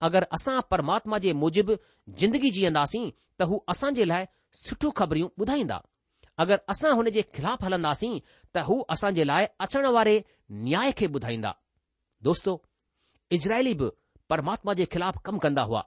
अगरि 0.09 0.27
असां 0.39 0.57
परमात्मा 0.73 1.19
जे 1.27 1.33
मूजिबि 1.43 1.75
जिंदगी 2.23 2.50
जीअंदासीं 2.59 3.05
त 3.39 3.43
हू 3.53 3.59
असांजे 3.77 4.05
लाइ 4.12 4.25
सुठियूं 4.65 4.93
ख़बरियूं 5.03 5.29
ॿुधाईंदा 5.45 5.81
अगरि 6.42 6.56
असां 6.73 6.90
हुन 6.99 7.09
जे 7.14 7.23
ख़िलाफ़ 7.37 7.64
हलंदासीं 7.64 8.12
त 8.54 8.62
हू 8.66 8.75
असां 8.94 9.09
जे 9.16 9.25
लाइ 9.30 9.44
अचण 9.64 9.87
वारे 9.97 10.12
न्याय 10.66 10.92
खे 11.00 11.06
ॿुधाईंदा 11.16 11.50
दोस्तो 12.28 12.52
इज़राइली 13.37 13.73
बि 13.80 13.88
परमात्मा 14.32 14.75
जे 14.78 14.85
ख़िलाफ़ 14.94 15.18
कमु 15.26 15.38
कंदा 15.44 15.62
हुआ 15.70 15.82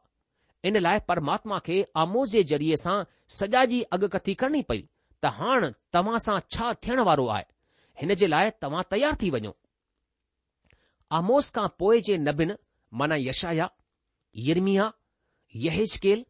इन 0.70 0.78
लाइ 0.88 1.00
परमात्मा 1.12 1.58
खे 1.68 1.78
आमोस 2.02 2.30
जे 2.36 2.44
ज़रिये 2.52 2.78
सां 2.82 2.96
सॼा 3.38 3.64
जी 3.72 3.82
अॻकथी 3.98 4.34
करणी 4.42 4.62
पई 4.70 4.82
त 5.24 5.32
हाणे 5.38 5.70
तव्हां 5.94 6.20
सां 6.28 6.38
छा 6.56 6.68
थियण 6.86 7.00
वारो 7.10 7.26
आहे 7.38 7.46
हिन 8.02 8.14
जे 8.24 8.28
लाइ 8.36 8.52
तव्हां 8.66 8.84
तयार 8.92 9.16
थी 9.24 9.30
वञो 9.38 9.54
आमोस 11.22 11.50
खां 11.58 11.68
पोइ 11.84 12.02
जे 12.10 12.18
नबिन 12.28 12.52
माना 13.02 13.16
यशाया 13.26 13.68
यिरमिया 14.50 14.86
यहेजकेल 15.66 16.22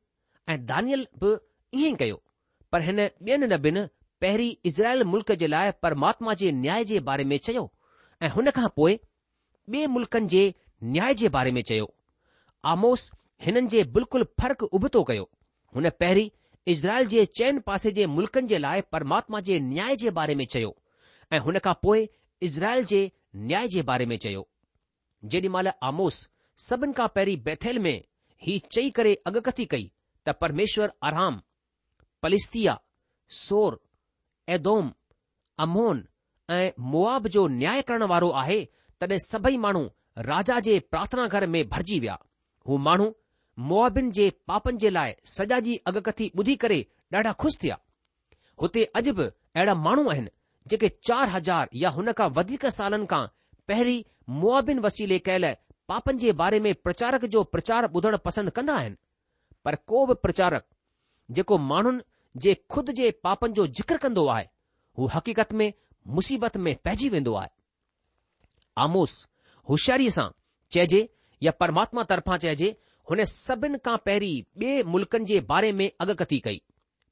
ऐं 0.54 0.58
दानियल 0.74 1.06
बि 1.24 1.34
ईअं 1.82 1.96
कयो 2.06 2.22
पर 2.72 2.88
हिन 2.90 3.00
ॿियनि 3.04 3.52
नबिन 3.56 3.80
पहिरीं 4.24 4.54
इज़राइल 4.66 5.04
मुल्क़ 5.04 5.32
जे 5.40 5.48
लाइ 5.48 5.72
परमात्मा 5.84 6.34
जे 6.42 6.52
न्याय 6.58 6.84
जे 6.90 7.00
बारे 7.08 7.24
में 7.30 7.38
चयो 7.48 7.64
ऐं 8.24 8.30
हुन 8.36 8.50
खां 8.58 8.68
पोइ 8.76 8.94
ॿिए 9.74 9.88
मुल्क़नि 9.96 10.28
जे 10.34 10.44
न्याय 10.94 11.14
जे 11.22 11.30
बारे 11.34 11.52
में 11.58 11.62
चयो 11.70 11.90
आमोस 12.74 13.10
हिननि 13.46 13.68
जे 13.74 13.84
बिल्कुलु 13.98 14.26
फ़र्क़ु 14.42 14.66
उभतो 14.78 15.04
कयो 15.12 15.28
हुन 15.76 15.90
पहिरीं 16.04 16.30
इज़राइल 16.74 17.08
जे 17.14 17.26
चैन 17.40 17.60
पासे 17.68 17.92
जे 17.98 18.06
मुल्कनि 18.14 18.48
जे 18.54 18.58
लाइ 18.68 18.82
परमात्मा 18.96 19.40
जे 19.50 19.60
न्याय 19.74 19.96
जे 20.04 20.10
बारे 20.22 20.36
में 20.36 20.46
चयो 20.56 20.74
ऐं 21.34 21.40
हुन 21.50 21.60
खां 21.68 21.74
पोइ 21.84 22.08
इज़राइल 22.50 22.84
जे 22.96 23.02
न्याय 23.50 23.68
जे 23.76 23.82
बारे 23.92 24.06
में 24.14 24.18
चयो 24.28 24.48
जेॾी 25.36 25.48
आमोस 25.92 26.28
सभिनि 26.70 26.94
खां 27.02 27.08
पहिरीं 27.16 27.38
बैथेल 27.50 27.80
में 27.88 27.94
ही 28.48 28.58
चई 28.78 28.90
करे 29.02 29.14
अॻकथी 29.34 29.66
कई 29.78 29.92
त 30.28 30.38
परमेश्वर 30.46 30.94
आराम 31.12 31.42
पलिस्तिया 32.28 32.80
सोर 33.46 33.82
एदोम 34.50 34.92
अमोन 35.64 36.04
ऐं 36.52 36.72
मुआब 36.92 37.28
जो 37.36 37.48
न्याय 37.48 37.82
करण 37.82 38.04
वारो 38.12 38.30
आहे 38.42 38.64
तॾहिं 39.02 39.18
सभई 39.28 39.58
माण्हू 39.66 39.88
राजा 40.30 40.60
जे 40.66 40.80
प्रार्थना 40.92 41.28
घर 41.28 41.46
में 41.56 41.68
भरिजी 41.70 42.00
विया 42.00 42.18
हू 42.68 42.78
माण्हू 42.88 43.12
मुआबिन 43.70 44.12
जे 44.18 44.30
पापनि 44.48 44.78
जे 44.82 44.90
लाइ 44.90 45.14
सजा 45.38 45.60
जी 45.68 45.76
अगकथी 45.92 46.30
ॿुधी 46.40 46.56
करे 46.64 46.80
ॾाढा 47.16 47.32
ख़ुशि 47.42 47.58
थिया 47.64 47.78
हुते 48.62 48.84
अॼु 49.00 49.14
बि 49.20 49.26
अहिड़ा 49.56 49.74
माण्हू 49.88 50.08
आहिनि 50.14 50.30
जेके 50.70 50.90
चार 51.08 51.30
हज़ार 51.36 51.70
या 51.84 51.90
हुन 51.98 52.12
खां 52.20 52.30
वधीक 52.38 52.66
सालनि 52.78 53.06
खां 53.12 53.26
पहिरीं 53.68 54.04
मुआबिन 54.40 54.80
वसीले 54.86 55.20
कयल 55.28 55.46
पापनि 55.92 56.18
जे 56.26 56.32
बारे 56.42 56.60
में 56.68 56.74
प्रचारक 56.88 57.26
जो 57.36 57.44
प्रचार 57.56 57.90
ॿुधणु 58.00 58.18
पसंदि 58.26 58.52
कंदा 58.60 58.76
आहिनि 58.82 58.98
पर 59.66 59.76
को 59.94 60.06
बि 60.08 60.14
प्रचारक 60.28 60.66
जेको 61.32 61.58
माण्हुनि 61.72 62.02
जे 62.42 62.54
ख़ुद 62.72 62.90
जे 63.00 63.10
पापनि 63.24 63.54
जो 63.54 63.66
जिक्र 63.80 63.98
कंदो 64.04 64.26
आहे 64.36 64.48
हू 65.00 65.08
हक़ीक़त 65.14 65.54
में 65.54 65.72
मुसीबत 66.16 66.58
में 66.68 66.76
पइजी 66.84 67.10
वेंदो 67.10 67.34
आहे 67.42 67.50
आमोस 68.86 69.14
होशियारीअ 69.70 70.10
सां 70.16 70.28
चइजे 70.78 71.02
या 71.48 71.52
परमात्मा 71.64 72.04
तरफां 72.12 72.38
चइजे 72.46 72.76
हुन 73.12 73.24
सभिनि 73.36 73.78
खां 73.88 73.98
पहिरीं 74.06 74.44
ॿिए 74.66 74.84
मुल्कनि 74.96 75.26
जे 75.34 75.40
बारे 75.54 75.72
में 75.82 75.86
अॻकथी 76.02 76.40
कई 76.48 76.62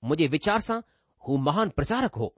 मुंहिंजे 0.04 0.28
वीचार 0.36 0.60
सां 0.68 0.80
हू 1.28 1.38
महान 1.48 1.70
प्रचारक 1.80 2.16
हो 2.24 2.34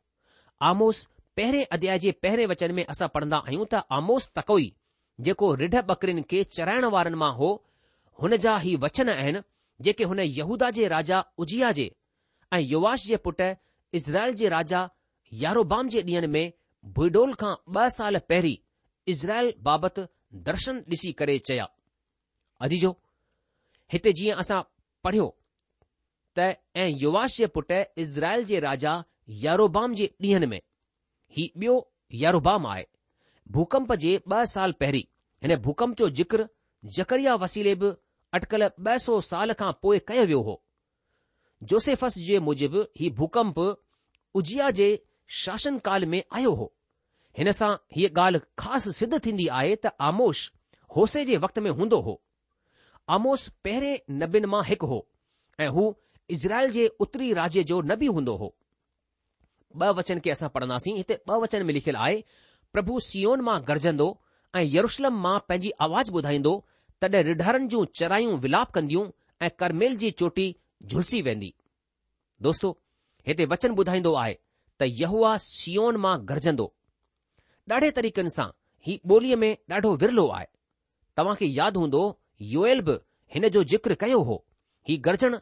आमोस 0.71 1.07
पहिरें 1.37 1.63
अध्याय 1.77 1.99
जे 1.99 2.11
पहिरें 2.25 2.45
वचन 2.53 2.71
में 2.79 2.83
असां 2.95 3.07
पढ़ंदा 3.15 3.37
आहियूं 3.47 3.65
त 3.73 3.83
आमोस 3.99 4.29
तकोई 4.39 4.71
जेको 5.29 5.53
रिढ 5.63 5.75
बकरियुनि 5.91 6.21
खे 6.33 6.43
चराइण 6.59 6.85
वारनि 6.97 7.15
मां 7.25 7.31
हो 7.39 7.49
हुन 8.23 8.37
जा 8.47 8.59
ई 8.65 8.75
वचन 8.87 9.09
आहिनि 9.15 9.41
जेके 9.89 10.03
हुन 10.13 10.19
यहूदा 10.41 10.69
जे 10.79 10.87
राजा 10.97 11.23
उजिया 11.45 11.71
जे 11.79 11.89
ऐं 12.53 12.59
युवाश 12.61 13.05
जे 13.07 13.17
पुटु 13.25 13.45
इज़राइल 13.97 14.33
जे 14.39 14.49
राजा 14.53 14.81
यारोबाम 15.43 15.87
जे 15.93 16.01
ॾींहनि 16.09 16.27
में 16.35 16.51
भुइडोल 16.97 17.33
खां 17.43 17.53
ॿ 17.75 17.89
साल 17.95 18.17
पहिरीं 18.31 18.57
इज़राइल 19.13 19.53
बाबति 19.67 20.01
दर्शन 20.49 20.81
ॾिसी 20.93 21.11
करे 21.21 21.37
चया 21.49 21.65
अजीजो 22.67 22.91
हिते 23.93 24.13
जीअं 24.19 24.35
असां 24.43 24.61
पढ़ियो 25.07 25.25
त 26.39 26.49
ऐं 26.83 26.87
युवाश 27.05 27.37
जे 27.37 27.47
पुटु 27.57 27.79
इज़राइल 28.05 28.45
जे 28.51 28.59
राजा 28.67 28.93
यारोबाम 29.45 29.93
जे 30.01 30.09
ॾींहनि 30.25 30.49
में 30.53 30.59
ही 31.37 31.51
ॿियो 31.57 31.75
यारोबाम 32.25 32.67
आहे 32.75 32.85
भूकंप 33.57 33.93
जे 34.05 34.15
ॿ 34.27 34.43
साल 34.55 34.77
पहिरीं 34.83 35.03
हिन 35.47 35.55
भूकंप 35.69 35.97
जो 36.03 36.09
जिक्र 36.21 36.47
जकरिया 36.99 37.35
वसीले 37.47 37.75
बि 37.85 37.91
अटकल 38.41 38.69
ॿ 38.91 38.97
सौ 39.07 39.19
साल 39.31 39.53
खां 39.63 39.71
पोइ 39.87 39.99
कयो 40.11 40.25
वियो 40.33 40.41
हो 40.51 40.61
जोसेफस 41.71 42.17
जे 42.27 42.39
मूजिबि 42.47 42.81
ही 42.99 43.09
भूकंप 43.19 43.59
उजिया 44.39 44.69
जे 44.79 44.87
काल 45.87 46.05
में 46.13 46.21
आयो 46.39 46.51
हो 46.61 46.65
हिन 47.37 47.51
सां 47.59 47.69
हीअ 47.97 48.09
ॻाल्हि 48.21 48.39
ख़ासि 48.63 48.91
सिद्ध 48.99 49.19
थींदी 49.25 49.45
आहे 49.59 49.75
त 49.85 49.91
आमोश 50.07 50.41
होसे 50.97 51.23
जे 51.29 51.37
वक़्त 51.45 51.59
में 51.65 51.69
हूंदो 51.79 51.99
हो 52.07 52.15
आमोश 53.17 53.47
पहिरें 53.67 54.15
नबीनि 54.23 54.47
मां 54.55 54.63
हिकु 54.71 54.87
हो 54.93 54.99
ऐं 55.59 55.67
हू 55.77 55.85
इज़राइल 56.37 56.71
जे 56.77 56.87
उत्तरी 57.05 57.31
राज्य 57.39 57.63
जो 57.71 57.79
न 57.91 57.95
बि 58.03 58.11
हूंदो 58.17 58.35
हो 58.43 58.51
ॿ 59.81 59.97
वचन 59.99 60.19
खे 60.27 60.31
असां 60.35 60.49
पढ़ंदासीं 60.55 60.95
हिते 60.97 61.15
ॿ 61.29 61.41
वचन 61.43 61.65
में 61.69 61.73
लिखियलु 61.77 61.99
आहे 62.07 62.19
प्रभु 62.75 62.99
सीओन 63.05 63.41
मां 63.49 63.57
गरजंदो 63.69 64.09
ऐं 64.59 64.63
यरुशलम 64.75 65.15
मां 65.27 65.37
पंहिंजी 65.49 65.71
आवाज़ 65.87 66.11
ॿुधाईंदो 66.19 66.53
तॾहिं 67.03 67.23
रिढारनि 67.31 67.67
जूं 67.75 67.85
चरायूं 68.01 68.37
विलाप 68.45 68.71
कंदियूं 68.79 69.05
ऐं 69.45 69.49
करमेल 69.63 69.95
जी 70.03 70.11
चोटी 70.21 70.45
झुलसी 70.91 71.21
वेंदी 71.25 71.53
दोस्तो 72.45 72.69
हिते 73.27 73.45
वचन 73.51 73.75
ॿुधाईंदो 73.77 74.13
आहे 74.21 74.33
त 74.81 74.85
यहवा 74.99 75.35
सीओन 75.43 75.95
मां 76.05 76.15
गरजंदो 76.29 76.65
ॾाढे 77.71 77.89
तरीक़नि 77.95 78.29
सां 78.35 78.47
ही 78.87 78.97
ॿोलीअ 79.09 79.35
में 79.43 79.53
ॾाढो 79.71 79.93
विरलो 80.01 80.27
आहे 80.37 80.45
तव्हां 81.17 81.35
खे 81.39 81.45
यादि 81.59 81.79
हूंदो 81.79 82.01
योयल 82.55 82.81
बि 82.87 82.97
हिन 83.35 83.47
जो 83.55 83.63
जिक्र 83.73 83.93
कयो 84.01 84.19
हो 84.29 84.35
ही 84.89 84.97
गरजण 85.07 85.35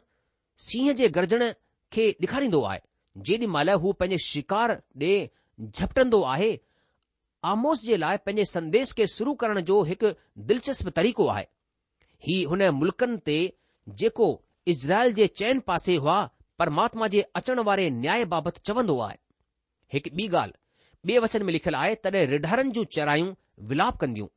सिंह 0.66 0.92
जे 1.00 1.08
गरजण 1.16 1.44
खे 1.92 2.08
ॾेखारींदो 2.20 2.62
आहे 2.70 2.80
जेॾी 3.26 3.46
महिल 3.54 3.70
हू 3.84 3.92
पंहिंजे 4.02 4.18
शिकार 4.24 4.78
ॾे 5.04 5.12
झपटंदो 5.62 6.22
आहे 6.34 6.56
आमोस 7.52 7.82
जे 7.82 7.96
लाइ 8.00 8.16
पंहिंजे 8.26 8.44
संदेश 8.52 8.92
खे 8.96 9.06
शुरू 9.16 9.34
करण 9.42 9.60
जो 9.72 9.82
हिकु 9.90 10.12
दिलचस्प 10.52 10.88
तरीक़ो 11.00 11.26
आहे 11.34 11.44
ही 12.26 12.42
हुन 12.52 12.62
मुल्कनि 12.82 13.16
ते 13.26 13.36
जेको 14.00 14.26
इज़राइल 14.68 15.12
जे 15.14 15.26
चइन 15.36 15.60
पासे 15.66 15.94
हुआ 15.96 16.20
परमात्मा 16.58 17.06
जे 17.12 17.20
अचण 17.36 17.60
वारे 17.68 17.88
न्याय 17.90 18.24
बाबति 18.32 18.60
चवंदो 18.66 18.98
आहे 19.06 19.16
हिकु 19.92 20.10
ॿी 20.18 20.26
ॻाल्हि 20.36 21.14
ॿिए 21.14 21.18
वचन 21.24 21.42
में 21.46 21.52
लिखियलु 21.52 21.78
आहे 21.78 21.94
तॾहिं 22.04 22.26
रिढारनि 22.30 22.70
जूं 22.76 22.84
चरायूं 22.96 23.32
विलाप 23.70 23.96
कंदियूं 24.00 24.28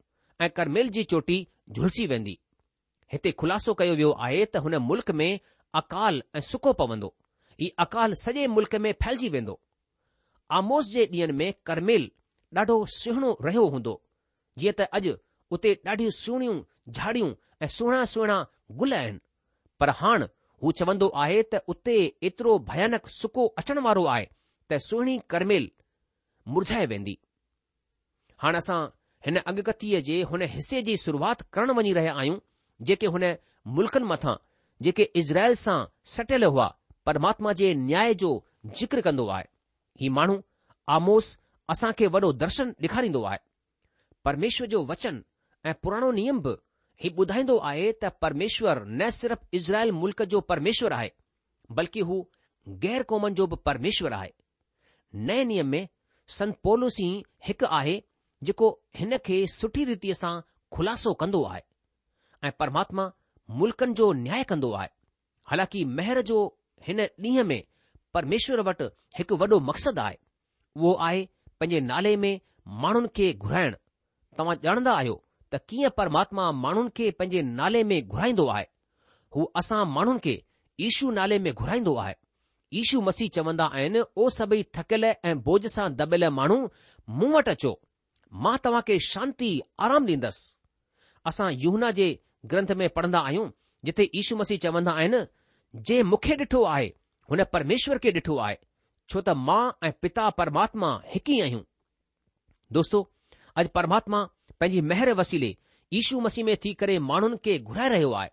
ऐं 0.46 0.50
करमेल 0.60 0.90
जी 0.96 1.04
चोटी 1.14 1.38
झुलसी 1.70 2.08
वेंदी 2.14 2.38
हिते 3.14 3.32
ख़ुलासो 3.42 3.74
कयो 3.82 3.96
वियो 4.02 4.12
आहे 4.28 4.44
त 4.50 4.64
हुन 4.66 4.76
मुल्क़ 4.90 5.12
में 5.20 5.40
अकाल 5.82 6.22
ऐं 6.36 6.42
सुको 6.50 6.74
पवंदो 6.82 7.14
ही 7.60 7.70
अकाल 7.86 8.14
सॼे 8.24 8.48
मुल्क़ 8.56 8.76
में 8.86 8.92
फैलिजी 9.06 9.30
वेंदो 9.38 9.60
आमोस 10.62 10.92
जे 10.94 11.06
ॾींहनि 11.14 11.34
में 11.42 11.52
करमेल 11.70 12.10
ॾाढो 12.58 12.76
सुहिणो 12.98 13.36
रहियो 13.48 13.68
हूंदो 13.78 14.00
जीअं 14.58 14.74
त 14.82 14.90
अॼु 15.02 15.16
उते 15.60 15.74
ॾाढियूं 15.88 16.18
सुहिणियूं 16.22 16.58
झाड़ियूं 16.98 17.32
ऐं 17.62 17.68
सुहिणा 17.78 18.04
सुहिणा 18.16 18.40
गुल 18.82 18.94
आहिनि 19.02 19.20
पर 19.80 19.90
हाण 20.02 20.24
हू 20.64 20.72
चवंदो 20.80 21.08
आहे 21.24 21.42
त 21.54 21.60
उते 21.74 21.96
एतिरो 22.28 22.56
भयानक 22.70 23.08
सुको 23.20 23.48
अचण 23.62 23.78
वारो 23.88 24.04
आहे 24.14 24.26
त 24.74 24.78
सुहिणी 24.88 25.16
करमेल 25.34 25.68
मुरझाए 26.54 26.86
वेंदी 26.92 27.16
हाणे 28.44 28.58
असां 28.64 28.80
हिन 29.28 29.38
अगकथीअ 29.52 30.00
जे 30.10 30.22
हुन 30.32 30.42
हिसे 30.56 30.82
जी 30.88 30.96
शुरूआत 31.04 31.44
करण 31.58 31.70
वञी 31.80 31.94
रहिया 32.00 32.14
आहियूं 32.24 32.38
जेके 32.90 33.08
हुन 33.16 33.24
मुल्कनि 33.78 34.06
मथां 34.14 34.36
जेके 34.86 35.04
इज़राइल 35.24 35.54
सां 35.66 35.78
सटियल 36.16 36.44
हुआ 36.50 36.68
परमात्मा 37.10 37.54
जे 37.62 37.74
न्याय 37.90 38.14
जो 38.24 38.32
जिक्र 38.82 39.02
कंदो 39.10 39.28
आहे 39.38 39.48
ही 40.04 40.10
माण्हू 40.20 40.38
आमोस 40.98 41.36
असांखे 41.74 42.08
वॾो 42.18 42.32
दर्शन 42.46 42.72
ॾेखारींदो 42.86 43.22
आहे 43.34 43.38
परमेश्वर 44.30 44.68
जो 44.76 44.84
वचन 44.94 45.22
ऐं 45.70 45.74
पुराणो 45.84 46.12
नियम 46.18 46.40
बि 46.48 46.54
ही 47.04 47.10
ॿुधाईंदो 47.22 47.58
आहे 47.70 47.92
त 48.04 48.10
परमेश्वर 48.22 48.82
न 48.88 49.10
सिर्फ़ 49.16 49.40
इज़राइल 49.56 49.92
मुल्क़ 50.02 50.24
जो 50.34 50.40
परमेश्वर 50.52 50.94
आहे 50.98 51.12
बल्कि 51.80 52.00
हू 52.10 52.20
गैर 52.86 53.04
क़ौमनि 53.10 53.34
जो 53.40 53.48
बि 53.48 53.56
परमेश्वर 53.70 54.14
आहे 54.14 54.32
नए 55.30 55.44
नियम 55.52 55.68
में 55.76 55.88
संत 56.28 56.54
संतोलूसी 56.54 57.08
हिकु 57.48 57.66
आहे 57.80 57.96
जेको 58.44 58.70
हिन 58.96 59.18
खे 59.26 59.38
सुठी 59.56 59.84
रीति 59.90 60.14
सां 60.20 60.34
ख़ुलासो 60.76 61.14
कंदो 61.24 61.44
आहे 61.50 61.62
ऐं 62.48 62.52
परमात्मा 62.60 63.12
मुल्कनि 63.60 63.94
जो 64.02 64.12
न्याय 64.26 64.44
कंदो 64.52 64.72
आहे 64.82 64.90
हालांकि 65.52 65.84
महर 66.00 66.22
जो 66.32 66.40
हिन 66.88 67.00
ॾींहं 67.06 67.44
में 67.52 67.62
परमेश्वर 68.14 68.62
वटि 68.70 68.90
हिकु 69.18 69.36
वॾो 69.44 69.60
मक़सदु 69.70 70.02
आहे 70.02 70.18
उहो 70.76 70.94
आहे 71.10 71.28
पंहिंजे 71.60 71.80
नाले 71.94 72.16
में 72.24 72.34
माण्हुनि 72.84 73.08
खे 73.16 73.32
घुराइण 73.34 73.74
तव्हां 74.38 74.56
ॼाणंदा 74.66 74.92
आहियो 74.98 75.25
कीअं 75.70 75.90
परमात्मा 75.98 76.52
माण्हुनि 76.52 76.90
खे 76.98 77.10
पंहिंजे 77.20 77.42
नाले 77.42 77.84
में 77.92 78.02
घुराईंदो 78.08 78.48
आहे 78.50 78.66
हू 79.36 79.46
असां 79.60 79.84
माण्हुनि 79.92 80.20
खे 80.24 80.38
ईशू 80.86 81.10
नाले 81.12 81.38
में 81.40 81.54
घुराईंदो 81.54 81.96
आहे 82.04 82.14
ईशू 82.80 83.02
मसीह 83.02 83.30
चवंदा 83.36 83.66
आहिनि 83.74 84.02
ओ 84.18 84.30
सभई 84.38 84.64
थकियल 84.78 85.04
ऐं 85.06 85.36
बोझ 85.44 85.66
सां 85.76 85.88
दॿियल 85.96 86.24
माण्हू 86.40 86.58
मूं 87.18 87.32
वटि 87.34 87.52
अचो 87.52 87.74
मां 88.46 88.58
तव्हां 88.66 88.82
खे 88.88 89.00
शांती 89.08 89.50
आराम 89.86 90.06
ॾींदसि 90.08 90.54
असां 91.32 91.50
यूहना 91.64 91.92
जे 92.00 92.08
ग्रंथ 92.52 92.72
में 92.82 92.90
पढ़ंदा 92.96 93.20
आहियूं 93.28 93.50
जिथे 93.86 94.06
ईशू 94.20 94.36
मसीह 94.38 94.58
चवंदा 94.64 94.92
आहिनि 94.92 95.20
जे 95.88 96.02
मूंखे 96.12 96.36
ॾिठो 96.44 96.64
आहे 96.76 96.88
हुन 97.32 97.44
परमेश्वर 97.54 97.98
खे 98.04 98.12
ॾिठो 98.20 98.38
आहे 98.48 98.56
छो 99.12 99.22
त 99.26 99.30
मां 99.48 99.64
ऐं 99.88 99.92
पिता 100.02 100.28
परमात्मा 100.40 100.90
हिकु 101.14 101.32
ई 101.32 101.40
आहियूं 101.48 101.62
दोस्तो 102.78 103.02
अॼु 103.58 103.68
परमात्मा 103.76 104.26
पंहिंजी 104.60 104.82
महिर 104.90 105.12
वसीले 105.20 105.56
ईशू 105.94 106.20
मसीह 106.22 106.46
में 106.46 106.56
थी 106.66 106.74
करे 106.82 106.98
माण्हुनि 107.10 107.38
खे 107.46 107.58
घुराए 107.60 107.90
रहियो 107.90 108.12
आहे 108.20 108.30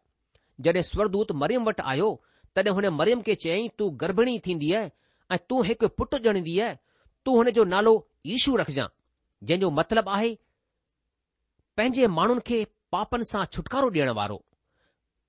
जॾहिं 0.64 0.82
स्वरदूत 0.88 1.32
मरियम 1.42 1.64
वटि 1.68 1.82
आयो 1.92 2.10
तॾहिं 2.56 2.72
हुन 2.76 2.86
मरियम 2.98 3.22
खे 3.26 3.34
चयईं 3.44 3.68
तूं 3.78 3.88
गर्भिणी 4.00 4.38
थींदी 4.46 4.72
आहे 4.80 4.88
ऐं 5.32 5.38
तूं 5.48 5.64
हिकु 5.66 5.88
पुटु 5.98 6.16
ॼणंदी 6.28 6.58
आहे 6.64 6.74
तूं 7.26 7.42
जो 7.58 7.64
नालो 7.74 7.94
ईशू 8.36 8.56
रखजांइ 8.62 8.88
जंहिं 9.46 9.60
जो 9.60 9.70
मतिलबु 9.78 10.10
आहे 10.16 10.34
पंहिंजे 11.76 12.06
माण्हुनि 12.18 12.40
खे 12.50 12.62
पापनि 12.94 13.24
सां 13.32 13.44
छुटकारो 13.54 13.88
ॾियण 13.94 14.10
वारो 14.18 14.38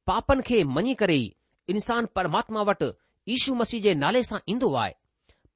पापनि 0.09 0.41
खे 0.47 0.63
मञी 0.77 0.93
करे 1.01 1.15
ई 1.25 1.31
इंसान 1.73 2.07
परमात्मा 2.15 2.61
वटि 2.69 2.89
ईशू 3.35 3.53
मसीह 3.61 3.81
जे 3.87 3.93
नाले 4.03 4.23
सां 4.29 4.39
ईंदो 4.55 4.73
आहे 4.85 4.93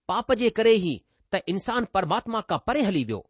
पाप 0.09 0.31
जे 0.41 0.49
करे 0.61 0.73
ई 0.89 0.95
त 1.33 1.41
इंसान 1.53 1.87
परमात्मा 1.93 2.41
खां 2.49 2.59
परे 2.67 2.81
हली 2.89 3.03
वियो 3.11 3.21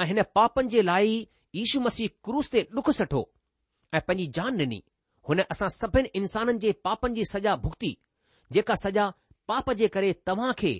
ऐं 0.00 0.06
हिन 0.12 0.22
पापनि 0.38 0.68
जे 0.76 0.82
लाइ 0.92 1.08
ई 1.16 1.20
ईशु 1.60 1.80
मसीह 1.84 2.08
क्रूस 2.26 2.46
ते 2.52 2.60
डुख 2.74 2.88
सठो 2.98 3.20
ऐं 3.96 4.00
पंहिंजी 4.08 4.26
जान 4.38 4.60
ॾिनी 4.64 4.78
हुन 5.28 5.40
असां 5.54 5.68
सभिनि 5.74 6.10
इंसाननि 6.20 6.58
जे 6.64 6.72
पापनि 6.86 7.14
जी 7.18 7.24
सजा 7.32 7.54
भुगती 7.64 7.90
जेका 8.56 8.74
सजा 8.82 9.08
पाप 9.50 9.70
जे 9.82 9.88
करे 9.96 10.12
तव्हां 10.30 10.52
खे 10.62 10.72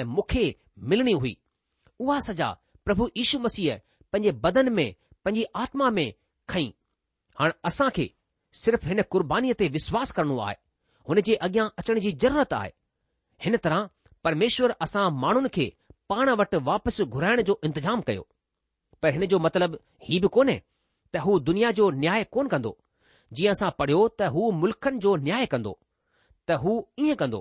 ऐं 0.00 0.04
मूंखे 0.16 0.44
मिलणी 0.92 1.12
हुई 1.24 1.36
उहा 2.06 2.18
सजा 2.28 2.50
प्रभु 2.88 3.08
यीशु 3.20 3.38
मसीह 3.48 3.78
पंहिंजे 4.12 4.32
बदन 4.48 4.68
में 4.80 4.86
पंहिंजी 5.24 5.44
आत्मा 5.64 5.90
में 6.00 6.12
खईं 6.52 6.70
हाणे 7.40 7.56
असां 7.70 7.88
खे 7.98 8.08
सिर्फ़ 8.64 8.86
हिन 8.92 9.02
कुर्बानीअ 9.14 9.54
ते 9.62 9.68
विश्वास 9.78 10.12
करणो 10.20 10.38
आहे 10.48 10.56
हुन 11.08 11.20
जे 11.30 11.34
अॻियां 11.48 11.66
अचण 11.84 11.98
जी 12.06 12.12
ज़रूरत 12.26 12.52
आहे 12.60 12.70
हिन 13.46 13.56
तरह 13.68 13.88
परमेश्वर 14.28 14.74
असां 14.88 15.08
माण्हुनि 15.24 15.48
खे 15.58 15.68
पाण 16.12 16.30
वटि 16.42 16.56
वापसि 16.70 17.04
घुराइण 17.16 17.42
जो 17.52 17.58
इंतिजामु 17.70 18.02
कयो 18.12 18.26
पर 19.02 19.12
हिन 19.14 19.26
जो 19.32 19.38
मतिलबु 19.46 19.76
हीउ 20.08 20.20
बि 20.24 20.28
कोन्हे 20.36 20.58
त 21.14 21.22
हू 21.24 21.38
दुनिया 21.48 21.70
जो 21.78 21.90
न्याय 22.02 22.24
कोन 22.34 22.48
कंदो 22.52 22.72
जीअं 23.38 23.52
असां 23.56 23.70
पढ़ियो 23.80 24.00
त 24.20 24.30
हू 24.34 24.50
मुल्कनि 24.62 24.98
जो 25.04 25.14
न्याय 25.26 25.46
कंदो 25.52 25.72
त 26.48 26.58
हू 26.62 26.72
ईअं 27.04 27.16
कंदो 27.20 27.40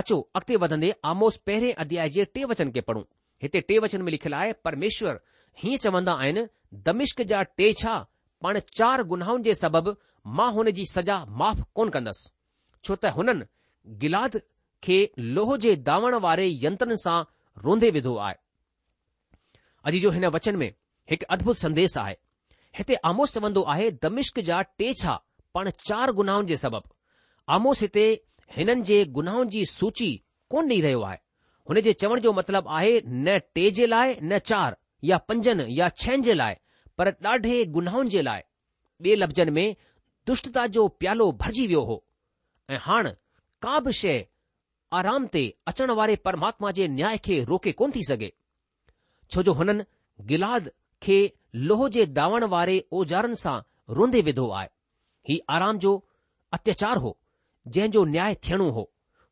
अचो 0.00 0.16
अॻिते 0.40 0.56
वधंदे 0.64 0.90
आमोस 1.12 1.36
पहिरें 1.46 1.72
अध्याय 1.84 2.08
जे 2.16 2.24
टे 2.34 2.44
वचन 2.52 2.70
खे 2.76 2.80
पढ़ूं 2.90 3.02
हिते 3.44 3.60
टे 3.68 3.78
वचन 3.84 4.02
में 4.06 4.10
लिखियलु 4.16 4.36
आहे 4.42 4.52
परमेश्वर 4.66 5.14
हीअं 5.62 5.80
चवंदा 5.86 6.12
आहिनि 6.22 6.44
दमिश्क 6.88 7.22
जा 7.32 7.42
टे 7.60 7.72
छा 7.82 7.94
पाण 8.44 8.58
चार 8.78 9.02
गुनाहुनि 9.12 9.42
जे 9.48 9.54
सबबि 9.62 9.94
मां 10.40 10.50
हुन 10.58 10.70
जी 10.78 10.84
सजा 10.94 11.16
माफ़ 11.42 11.62
कोन 11.80 11.90
कंदसि 11.96 12.30
छो 12.84 12.94
त 13.04 13.12
हुननि 13.16 13.48
गिलाद 14.04 14.40
खे 14.86 14.98
लोह 15.38 15.56
जे 15.66 15.74
दावण 15.90 16.14
वारे 16.26 16.46
यंत्रनि 16.66 17.00
सां 17.06 17.18
रोंदे 17.64 17.90
विधो 17.98 18.14
आहे 18.28 18.38
अॼु 19.86 19.98
जो 20.00 20.10
हिन 20.10 20.26
वचन 20.36 20.56
में 20.56 20.72
हिकु 21.10 21.26
अदभुत 21.34 21.56
संदेश 21.56 21.96
आहे 21.98 22.16
हिते 22.78 22.94
आमोस 23.10 23.32
चवंदो 23.34 23.62
आहे 23.74 23.90
दमिश्क 24.04 24.40
जा 24.48 24.60
टे 24.78 24.92
छा 25.02 25.14
पाण 25.54 25.70
चार 25.88 26.12
गुनाहनि 26.18 26.46
जे 26.48 26.56
सबबि 26.56 26.90
आमोस 27.56 27.80
हिते 27.82 28.04
हिननि 28.56 28.82
जे 28.90 29.04
गुनाहनि 29.16 29.50
जी 29.50 29.64
सूची 29.70 30.10
कोन 30.52 30.68
ॾेई 30.70 30.80
रहियो 30.86 31.00
आहे 31.10 31.18
हुन 31.68 31.80
जे 31.86 31.92
चवण 32.02 32.20
जो 32.20 32.32
मतिलबु 32.38 32.68
आहे 32.78 33.00
न 33.06 33.38
टे 33.54 33.70
जे 33.78 33.86
लाइ 33.86 34.16
न 34.22 34.38
चार 34.50 34.76
या 35.10 35.18
पंजनि 35.30 35.66
या 35.80 35.88
छहनि 36.00 36.22
जे 36.28 36.34
लाइ 36.40 36.54
पर 36.98 37.10
ॾाढे 37.26 37.64
गुनाहनि 37.78 38.10
जे 38.16 38.22
लाइ 38.30 38.42
ॿफ़नि 39.26 39.50
में 39.56 39.76
दुष्टता 40.26 40.66
जो 40.76 40.86
प्यालो 41.02 41.30
भरिजी 41.42 41.66
वियो 41.66 41.80
हो 41.90 41.94
ऐं 42.70 42.78
हाण 42.86 43.08
का 43.66 43.78
बि 43.86 43.92
शइ 44.00 44.20
आराम 44.98 45.26
ते 45.36 45.42
अचण 45.70 45.90
वारे 46.00 46.16
परमात्मा 46.28 46.70
जे 46.78 46.88
न्याय 46.98 47.16
खे 47.28 47.42
रोके 47.52 47.72
कोन 47.80 47.92
थी 47.94 48.02
सघे 48.08 48.30
छो 49.32 49.42
जो 49.46 49.52
हुननि 49.58 49.84
गिलाद 50.30 50.70
खे 51.02 51.16
लोह 51.70 51.88
जे 51.96 52.06
दावण 52.18 52.44
वारे 52.54 52.74
ओजारनि 53.00 53.36
सां 53.42 53.56
रोधे 53.98 54.20
विधो 54.28 54.48
आहे 54.58 54.68
हीउ 55.28 55.44
आराम 55.56 55.78
जो 55.84 55.92
अत्याचार 56.56 56.96
हो 57.04 57.12
जंहिं 57.74 57.90
जो 57.96 58.04
न्याय 58.14 58.34
थियणो 58.48 58.68
हो 58.78 58.84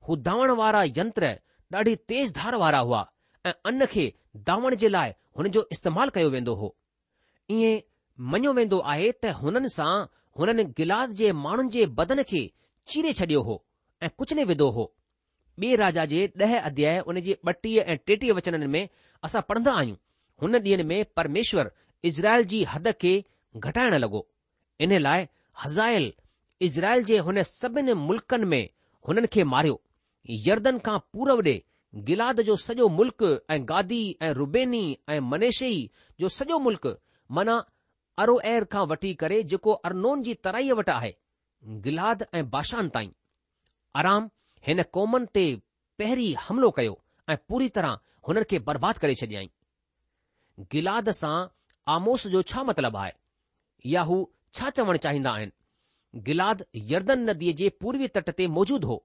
हू 0.08 0.16
दावण 0.30 0.50
वारा 0.64 0.82
यंत्र 0.98 1.34
ॾाढी 1.78 1.94
तेज़ 2.10 2.32
धार 2.34 2.54
वारा 2.62 2.78
हुआ 2.88 3.00
ऐं 3.46 3.52
अन 3.70 3.84
खे 3.94 4.04
दावण 4.50 4.74
जे 4.82 4.88
लाइ 4.88 5.10
हुन 5.38 5.48
जो 5.56 5.64
इस्तेमाल 5.74 6.08
कयो 6.18 6.28
वेंदो 6.36 6.54
हो 6.60 6.68
इएं 7.56 7.74
मञियो 8.32 8.52
वेंदो 8.58 8.78
आहे 8.92 9.10
त 9.24 9.32
हुननि 9.40 9.68
सां 9.78 9.90
हुननि 10.40 10.64
गिलाद 10.80 11.10
जे 11.20 11.32
माण्हुनि 11.44 11.70
जे 11.76 11.84
बदन 12.00 12.22
खे 12.30 12.40
चीरे 12.92 13.12
छडि॒यो 13.20 13.42
हो 13.48 13.58
ऐं 14.06 14.10
कुचले 14.22 14.44
विदो 14.52 14.70
हो 14.78 14.88
ॿिए 15.62 15.76
राजा 15.76 16.04
जे 16.10 16.26
ॾह 16.42 16.56
अध्याय 16.58 16.98
उन 17.10 17.20
जे 17.28 17.36
ॿटीह 17.48 17.80
ऐं 17.82 17.96
टेटीह 18.06 18.32
वचननि 18.34 18.66
में 18.74 18.88
असां 19.24 19.40
पढ़ंदा 19.48 19.72
आहियूं 19.78 19.96
हुन 20.42 20.54
ॾींहनि 20.56 20.82
में 20.90 21.04
परमेश्वर 21.16 21.70
इज़राइल 22.10 22.44
जी 22.52 22.62
हद 22.74 22.88
खे 23.02 23.12
घटाइण 23.56 23.94
लॻो 24.04 24.20
इन 24.86 24.96
लाइ 24.98 25.26
हज़ाइल 25.64 26.12
इज़राइल 26.68 27.02
जे 27.10 27.18
हुन 27.28 27.42
सभिनि 27.52 27.94
मुल्कनि 28.04 28.44
में 28.52 28.68
हुननि 29.08 29.26
खे 29.36 29.44
मारियो 29.54 29.80
यर्दन 30.46 30.78
खां 30.86 30.98
पूरव 31.12 31.40
ॾे 31.48 31.58
गिलाद 32.10 32.40
जो 32.48 32.56
सॼो 32.66 32.88
मुल्क़ 33.00 33.24
ऐं 33.50 33.60
गादी 33.68 34.02
ऐं 34.22 34.32
रुबेनी 34.40 34.84
ऐं 35.10 35.18
मनेषई 35.34 35.78
जो 36.20 36.28
सॼो 36.38 36.58
मुल्क़ 36.68 36.88
माना 37.38 37.60
अरोएर 38.24 38.64
खां 38.72 38.86
वठी 38.94 39.14
करे 39.22 39.42
जेको 39.52 39.72
अरनोन 39.90 40.22
जी 40.22 40.34
तराईअ 40.44 40.72
वटि 40.80 40.90
आहे 40.92 41.14
गिलाद 41.86 42.26
ऐं 42.34 42.48
बाशान 42.50 42.88
ताईं 42.96 43.10
आराम 44.00 44.28
हिन 44.66 44.82
क़ौमनि 44.94 45.26
ते 45.36 45.44
पहिरीं 46.00 46.34
हमिलो 46.48 46.70
कयो 46.78 46.96
ऐं 47.32 47.36
पूरी 47.48 47.68
तरह 47.76 47.98
हुन 48.28 48.42
खे 48.50 48.58
बर्बादु 48.70 49.00
करे 49.04 49.14
छॾियई 49.22 49.50
गिलाद 50.74 51.10
सां 51.20 51.36
आमोश 51.94 52.26
जो 52.34 52.42
छा 52.52 52.62
मतिलबु 52.70 52.98
आहे 53.02 53.12
या 53.94 54.02
हू 54.10 54.16
छा 54.58 54.70
चवणु 54.78 54.98
चाहींदा 55.06 55.30
आहिनि 55.38 56.22
गिलाद 56.28 56.64
यर्दन 56.92 57.24
नदीअ 57.30 57.54
जे 57.60 57.68
पूर्वी 57.84 58.08
तट 58.16 58.30
ते 58.40 58.46
मौजूदु 58.58 58.86
हो 58.92 58.96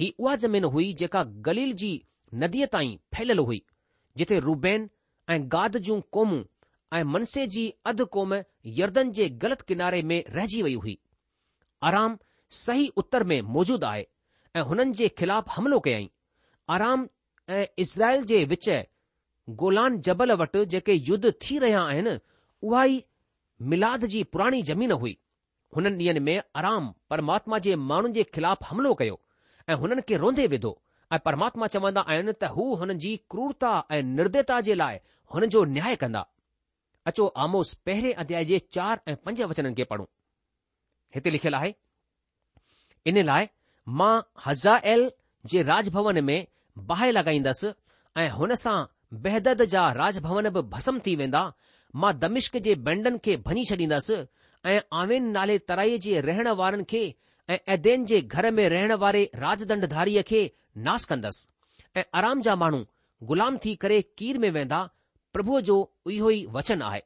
ही 0.00 0.12
उहा 0.24 0.34
ज़मीन 0.44 0.64
हुई 0.74 0.92
जेका 1.02 1.22
गलील 1.48 1.72
जी 1.82 1.92
नदीअ 2.42 2.66
ताईं 2.74 2.96
फैलियलु 3.16 3.44
हुई 3.50 3.62
जिथे 4.20 4.38
रूबैन 4.46 4.88
ऐं 5.36 5.40
गाद 5.54 5.76
जूं 5.88 6.00
क़ौमूं 6.16 6.42
ऐं 6.98 7.02
मनसे 7.14 7.46
जी 7.56 7.64
अधु 7.92 8.06
कोम 8.16 8.34
यर्दन 8.80 9.12
जे 9.18 9.28
ग़लति 9.44 9.64
किनारे 9.72 10.02
में 10.12 10.18
रहिजी 10.36 10.62
वई 10.68 10.74
हुई 10.86 10.98
आराम 11.90 12.18
सही 12.60 12.88
उतर 13.04 13.24
में 13.32 13.36
आहे 13.40 14.06
ऐं 14.56 14.62
हुननि 14.68 14.92
जे 15.00 15.08
ख़िलाफ़ु 15.18 15.50
हमिलो 15.54 15.78
कयई 15.84 16.08
आराम 16.74 17.06
ऐं 17.58 17.66
इज़राइल 17.84 18.24
जे 18.30 18.44
विच 18.48 18.68
गोलान 19.60 19.98
जबल 20.08 20.32
वटि 20.42 20.64
जेके 20.74 20.92
युद्ध 20.92 21.32
थी 21.44 21.58
रहिया 21.58 21.80
आहिनि 21.92 22.18
उहा 22.62 22.84
ई 22.84 23.02
मिलाद 23.72 24.04
जी 24.14 24.22
पुराणी 24.34 24.62
ज़मीन 24.70 24.92
हुई 25.04 25.16
हुननि 25.76 26.04
ॾींहनि 26.04 26.20
में 26.26 26.42
आराम 26.60 26.92
परमात्मा 27.10 27.58
जे 27.66 27.76
माण्हुनि 27.90 28.12
जे 28.18 28.22
ख़िलाफ़ु 28.34 28.66
हमिलो 28.70 28.94
कयो 29.00 29.18
ऐं 29.70 29.74
हुननि 29.84 30.02
खे 30.08 30.16
रोंदे 30.24 30.46
विधो 30.54 30.72
ऐं 31.12 31.18
परमात्मा 31.28 31.66
चवंदा 31.76 32.00
आहिनि 32.10 32.32
त 32.42 32.52
हू 32.56 32.68
हुननि 32.82 32.98
जी 33.06 33.16
क्रूरता 33.34 33.72
ऐं 33.98 34.02
निर्दयता 34.18 34.60
जे 34.68 34.74
लाइ 34.82 34.98
हुन 35.34 35.46
जो 35.56 35.64
न्याय 35.76 35.96
कंदा 36.04 36.24
अचो 37.12 37.26
आमोस 37.46 37.72
पहिरें 37.90 38.12
अध्याय 38.26 38.44
जे 38.52 38.58
चार 38.78 39.00
ऐं 39.08 39.16
पंज 39.24 39.42
वचननि 39.54 39.74
खे 39.80 39.84
पढ़ूं 39.94 40.06
हिते 41.14 41.30
लिखियलु 41.36 41.56
आहे 41.62 41.74
इन 43.12 43.22
लाइ 43.32 43.48
मां 44.00 44.20
हज़ा 44.46 44.80
जे 45.52 45.62
राजभवन 45.62 46.24
में 46.24 46.46
बाहि 46.90 47.10
लॻाईंदसि 47.12 47.72
ऐं 48.20 48.28
हुन 48.30 48.54
सां 48.54 48.76
बहदद 49.22 49.64
जा 49.72 49.90
राजभवन 49.92 50.48
बि 50.56 50.60
भस्म 50.74 51.00
थी 51.06 51.14
वेंदा 51.16 51.42
मां 52.02 52.12
दमिश्क 52.18 52.56
जे 52.66 52.74
बैंडनि 52.88 53.18
खे 53.24 53.36
भञी 53.46 53.64
छॾींदसि 53.70 54.16
ऐं 54.72 54.80
आविन 55.00 55.24
नाले 55.36 55.58
तराई 55.70 55.98
जे 56.06 56.20
रहण 56.28 56.48
वारनि 56.60 56.84
खे 56.92 57.02
ऐं 57.50 57.58
ऐदेन 57.74 58.04
जे 58.12 58.20
घर 58.22 58.50
में 58.58 58.68
रहण 58.74 58.92
वारे 59.02 59.24
राजदंडधारीअ 59.42 60.22
खे 60.30 60.40
नास 60.86 61.04
कंदसि 61.12 61.48
ऐं 62.00 62.04
आराम 62.20 62.40
जा 62.48 62.54
माण्हू 62.62 62.84
ग़ुलाम 63.32 63.56
थी 63.64 63.74
करे 63.84 64.00
कीर 64.18 64.38
में 64.44 64.50
वेंदा 64.50 64.82
प्रभुअ 65.32 65.60
जो 65.70 65.76
इहो 66.10 66.30
ई 66.30 66.44
वचन 66.56 66.82
आहे 66.82 67.02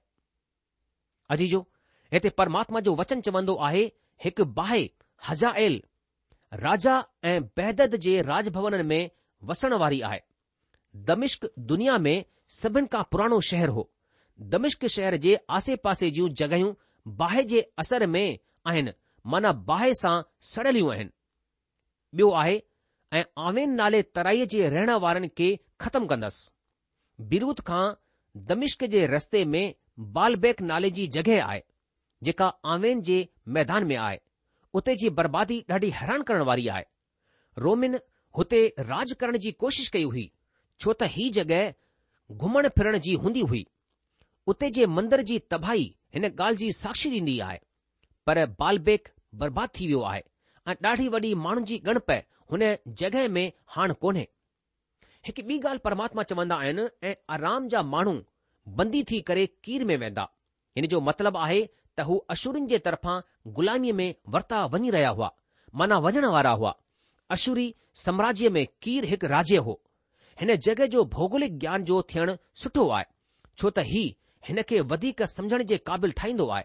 अजीजो 1.36 1.66
हिते 2.12 2.28
परमात्मा 2.42 2.80
जो 2.90 2.94
वचन 2.96 3.20
चवंदो 3.28 3.54
आहे 3.70 3.84
हिकु 4.24 4.44
बाहि 4.60 4.90
हज़ा 5.28 5.50
राजा 6.62 6.94
ऐं 7.24 7.40
बहदद 7.56 7.94
जे 8.04 8.20
राज 8.22 8.48
में 8.92 9.00
वसण 9.48 9.72
वारी 9.82 10.00
आहे 10.08 10.20
दमिश्क 11.08 11.50
दुनिया 11.72 11.96
में 12.04 12.24
सभिनि 12.58 12.86
खां 12.92 13.02
पुराणो 13.12 13.40
शहर 13.48 13.68
हो 13.78 13.88
दमिश्क 14.54 14.86
शहर 14.94 15.16
जे 15.24 15.38
आसे 15.58 15.76
पासे 15.86 16.10
जूं 16.18 16.28
जॻहियूं 16.40 16.72
बाहि 17.22 17.42
जे 17.52 17.60
असर 17.82 18.06
में 18.14 18.24
आहिनि 18.72 18.92
माना 19.32 19.52
बाहि 19.70 19.92
सां 20.02 20.14
सड़ियलियूं 20.52 20.90
आहिनि 20.92 21.10
ॿियो 22.18 22.30
आहे 22.42 22.60
ऐं 23.18 23.22
आवेन 23.48 23.72
नाले 23.80 24.02
तराईअ 24.18 24.46
जे 24.54 24.68
रहण 24.76 24.90
वारनि 25.06 25.28
खे 25.40 25.48
ख़तमु 25.84 26.06
कंदसि 26.14 27.24
बिरूत 27.34 27.60
खां 27.70 27.84
दमिश्क 28.52 28.84
जे 28.96 29.06
रस्ते 29.16 29.44
में 29.56 29.74
बालबेक 30.18 30.62
नाले 30.70 30.90
जी 31.00 31.06
जॻहि 31.18 31.38
आहे 31.50 31.62
जेका 32.30 32.52
आवेन 32.76 33.02
जे 33.10 33.18
मैदान 33.58 33.86
में 33.92 33.96
आहे 34.06 34.20
उते 34.74 34.94
जी 35.00 35.08
बर्बादी 35.18 35.58
ॾाढी 35.72 35.90
हैरान 35.98 36.22
करण 36.30 36.42
वारी 36.48 36.66
आहे 36.76 36.84
रोमिन 37.66 37.98
हुते 38.38 38.60
राज 38.90 39.12
करण 39.20 39.38
जी 39.44 39.52
कोशिश 39.64 39.88
कई 39.96 40.04
हुई 40.14 40.26
छो 40.80 40.92
त 40.94 41.08
हीअ 41.16 41.32
जॻहि 41.38 42.36
घुमण 42.38 42.68
फिरण 42.78 42.98
जी 43.06 43.14
हूंदी 43.24 43.40
हुई 43.52 43.64
उते 44.52 44.70
जे 44.78 44.86
मंदर 44.96 45.22
जी 45.30 45.38
तबाही 45.54 45.86
हिन 46.16 46.24
ॻाल्हि 46.30 46.56
जी 46.64 46.70
साक्षी 46.80 47.10
ॾींदी 47.14 47.38
आहे 47.48 47.58
पर 48.30 48.44
बालबेक 48.62 49.08
बर्बाद 49.44 49.70
थी 49.80 49.86
वियो 49.92 50.02
आहे 50.12 50.22
ऐं 50.68 50.74
ॾाढी 50.90 51.08
वॾी 51.16 51.32
माण्हुनि 51.46 51.66
जी 51.72 51.78
गणप 51.88 52.10
हुन 52.52 52.64
जॻहि 53.02 53.26
में 53.38 53.44
हाण 53.76 53.92
कोन्हे 54.04 54.26
हिकु 55.28 55.42
ॿी 55.50 55.58
ॻाल्हि 55.68 55.82
परमात्मा 55.88 56.22
चवंदा 56.32 56.56
आहिनि 56.64 56.86
ऐं 57.10 57.14
आराम 57.38 57.68
जा 57.76 57.82
माण्हू 57.94 58.14
बंदी 58.78 59.02
थी 59.10 59.20
करे 59.30 59.46
कीर 59.66 59.84
में 59.92 59.96
वेंदा 60.04 60.26
हिन 60.76 60.86
जो 60.92 61.00
मतिलबु 61.08 61.38
आहे 61.48 61.64
त 61.98 62.04
हू 62.08 62.16
अशूरीनि 62.32 62.66
जे 62.72 62.78
तर्फ़ां 62.86 63.14
ग़ुलामीअ 63.58 63.94
में 64.00 64.08
वरिता 64.34 64.64
वञी 64.72 64.90
रहिया 64.96 65.10
हुआ 65.18 65.28
माना 65.80 65.98
वञण 66.06 66.24
वारा 66.34 66.50
हुआ 66.62 66.72
अशुरी 67.36 67.66
साम्राज्य 68.04 68.48
में 68.56 68.66
कीर 68.86 69.04
हिकु 69.12 69.26
राज्य 69.34 69.56
हो 69.68 69.76
हिन 70.40 70.54
जगहि 70.66 70.88
जो 70.94 71.04
भौगोलिक 71.14 71.58
ज्ञान 71.58 71.84
जो 71.90 72.00
थियण 72.14 72.36
सुठो 72.62 72.86
आहे 72.98 73.04
छो 73.58 73.70
त 73.76 73.84
ही 73.92 74.02
हिन 74.48 74.62
खे 74.72 74.80
वधीक 74.90 75.22
समुझण 75.34 75.62
जे 75.70 75.78
क़ाबिलु 75.90 76.18
ठाहींदो 76.20 76.48
आहे 76.56 76.64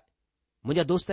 मुंजा 0.65 0.84
दोस्त 0.91 1.12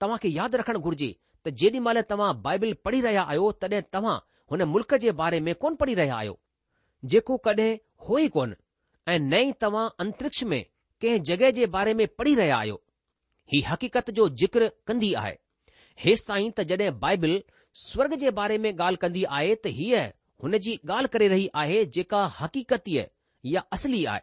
तव्हां 0.00 0.18
खे 0.24 0.28
यादि 0.36 0.60
रखण 0.62 0.78
घुर्जे 0.88 1.08
त 1.46 1.54
जेॾी 1.62 1.80
महिल 1.88 2.00
तव्हां 2.12 2.28
बाइबिल 2.46 2.74
पढ़ी 2.84 3.00
रहिया 3.08 3.22
आहियो 3.32 3.50
तॾहिं 3.64 3.80
तव्हां 3.96 4.16
हुन 4.54 4.62
मुल्क़ 4.74 4.94
जे 5.06 5.16
बारे 5.22 5.40
में 5.48 5.54
कोन 5.64 5.76
पढ़ी 5.82 5.94
रहिया 6.02 6.20
आहियो 6.22 6.36
जेको 7.16 7.36
कडहिं 7.48 7.76
हो 8.08 8.18
ई 8.26 8.28
कोन 8.38 8.54
ऐं 9.14 9.18
नई 9.34 9.52
तव्हां 9.66 9.88
अंतरिक्ष 10.06 10.44
में 10.52 10.62
कंहिं 11.00 11.22
जग॒हि 11.32 11.52
जे 11.60 11.66
बारे 11.78 11.94
में 12.02 12.06
पढ़ी 12.20 12.34
रहिया 12.42 12.56
आहियो 12.62 12.80
ही 13.52 13.60
हक़ीक़त 13.68 14.10
जो 14.18 14.28
ज़िक्र 14.28 14.70
कंदी 14.86 15.12
आहे 15.20 15.36
हेसि 16.04 16.24
ताईं 16.28 16.50
त 16.56 16.60
जॾहिं 16.72 16.90
बाइबिल 17.00 17.42
स्वर्ग 17.84 18.14
जे 18.24 18.30
बारे 18.38 18.58
में 18.66 18.70
ॻाल्हि 18.76 18.96
कंदी 19.04 19.22
आहे 19.38 19.54
त 19.64 19.72
हीअ 19.78 20.04
हुन 20.44 20.56
जी 20.66 20.74
ॻाल्हि 20.90 21.08
करे 21.14 21.28
रही 21.32 21.48
आहे 21.62 21.84
जेका 21.96 22.22
हक़ीक़तीअ 22.38 23.04
या 23.54 23.62
असली 23.76 24.04
आहे 24.12 24.20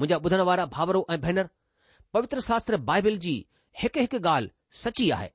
मुंहिंजा 0.00 0.16
ॿुधण 0.28 0.44
वारा 0.50 0.66
भाउरो 0.76 1.04
ऐं 1.14 1.20
भेनरु 1.20 1.48
पवित्र 2.16 2.40
शास्त्र 2.48 2.76
बाइबिल 2.90 3.18
जी 3.24 3.34
हिकु 3.82 4.18
ॻाल्हि 4.18 4.50
सची 4.82 5.10
आहे 5.18 5.30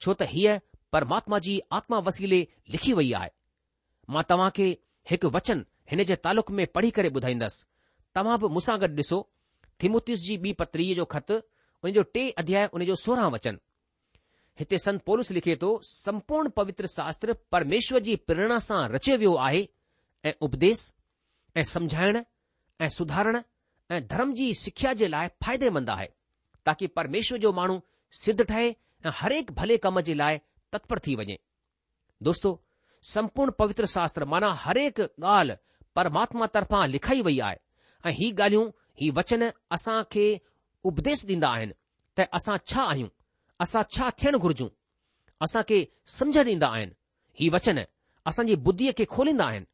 छो 0.00 0.14
त 0.22 0.28
हीअ 0.34 0.56
परमात्मा 0.96 1.38
जी 1.48 1.58
आत्मा 1.80 1.98
वसीले 2.06 2.40
लिखी 2.72 2.92
वई 3.02 3.12
आहे 3.18 3.30
मां 4.14 4.22
तव्हां 4.30 4.48
खे 4.58 4.66
हिकु 5.10 5.28
वचनु 5.36 5.62
हिन 5.90 6.02
जे 6.08 6.16
तालुक़ 6.26 6.50
में 6.58 6.66
पढ़ी 6.78 6.90
करे 6.98 7.08
ॿुधाईंदसि 7.18 7.64
तव्हां 8.20 8.38
बि 8.44 8.48
मूंसां 8.56 8.78
गॾु 8.84 8.88
ॾिसो 9.02 9.18
थिमथिस 9.84 10.20
जी 10.26 10.36
ॿी 10.46 10.52
पतरीअ 10.62 10.94
जो 11.00 11.04
ख़तु 11.16 11.38
जो 11.90 12.02
टे 12.14 12.28
अध्याय 12.38 12.68
जो 12.86 12.94
सोरहं 12.94 13.30
वचन 13.32 13.58
हिते 14.58 14.78
संत 14.78 15.00
पोलिस 15.06 15.30
लिखे 15.32 15.56
थो 15.62 15.78
संपूर्ण 15.84 16.48
पवित्र 16.56 16.86
शास्त्र 16.94 17.34
परमेश्वर 17.52 18.00
जी 18.06 18.16
प्रेरणा 18.26 18.58
सां 18.66 18.86
रचियो 18.90 19.16
वियो 19.18 19.34
आहे 19.46 19.64
ऐं 20.28 20.32
उपदेस 20.46 20.92
ऐं 21.58 21.62
सम्झाइण 21.68 22.18
ऐं 22.80 22.88
सुधारण 22.96 23.40
ऐं 23.90 24.00
धर्म 24.10 24.32
जी 24.34 24.52
सिख्या 24.54 24.92
जे 25.00 25.08
लाइ 25.10 25.28
फ़ाइदेमंद 25.44 25.90
आहे 25.90 26.06
ताकी 26.66 26.86
परमेश्वर 26.98 27.38
जो 27.44 27.52
माण्हू 27.58 27.78
सिद्ध 28.20 28.40
ठहे 28.42 28.68
ऐं 28.68 29.10
हरेक 29.20 29.50
भले 29.60 29.76
कम 29.86 30.00
जे 30.10 30.14
लाइ 30.14 30.38
तत्पर 30.72 30.98
थी 31.06 31.14
वञे 31.22 31.38
दोस्तो 32.28 32.60
संपूर्ण 33.12 33.52
पवित्र 33.58 33.86
शास्त्र 33.96 34.24
माना 34.34 34.52
हरेक 34.66 35.00
ॻाल्हि 35.38 35.56
परमात्मा 35.96 36.46
तरफां 36.54 36.86
लिखाई 36.88 37.20
वई 37.28 37.38
आहे 37.48 37.56
ऐं 38.08 38.12
ही 38.18 38.30
ॻाल्हियूं 38.32 38.68
ही 39.00 39.10
वचन 39.16 39.48
असांखे 39.72 40.26
उपदेश 40.90 41.24
ॾींदा 41.30 41.48
आहिनि 41.56 41.72
त 42.18 42.24
असां 42.34 42.56
छा 42.70 42.82
आहियूं 42.92 43.08
असां 43.64 43.82
छा 43.96 44.08
थियणु 44.20 44.38
घुर्जूं 44.44 44.68
असां 45.46 45.62
खे 45.68 45.78
समुझ 46.18 46.36
ॾींदा 46.46 46.68
आहिनि 46.76 46.92
ही 47.40 47.48
वचन 47.54 47.78
असांजी 48.26 48.54
बुद्धीअ 48.66 48.92
खे 48.98 49.04
खोलींदा 49.14 49.44
आहिनि 49.52 49.64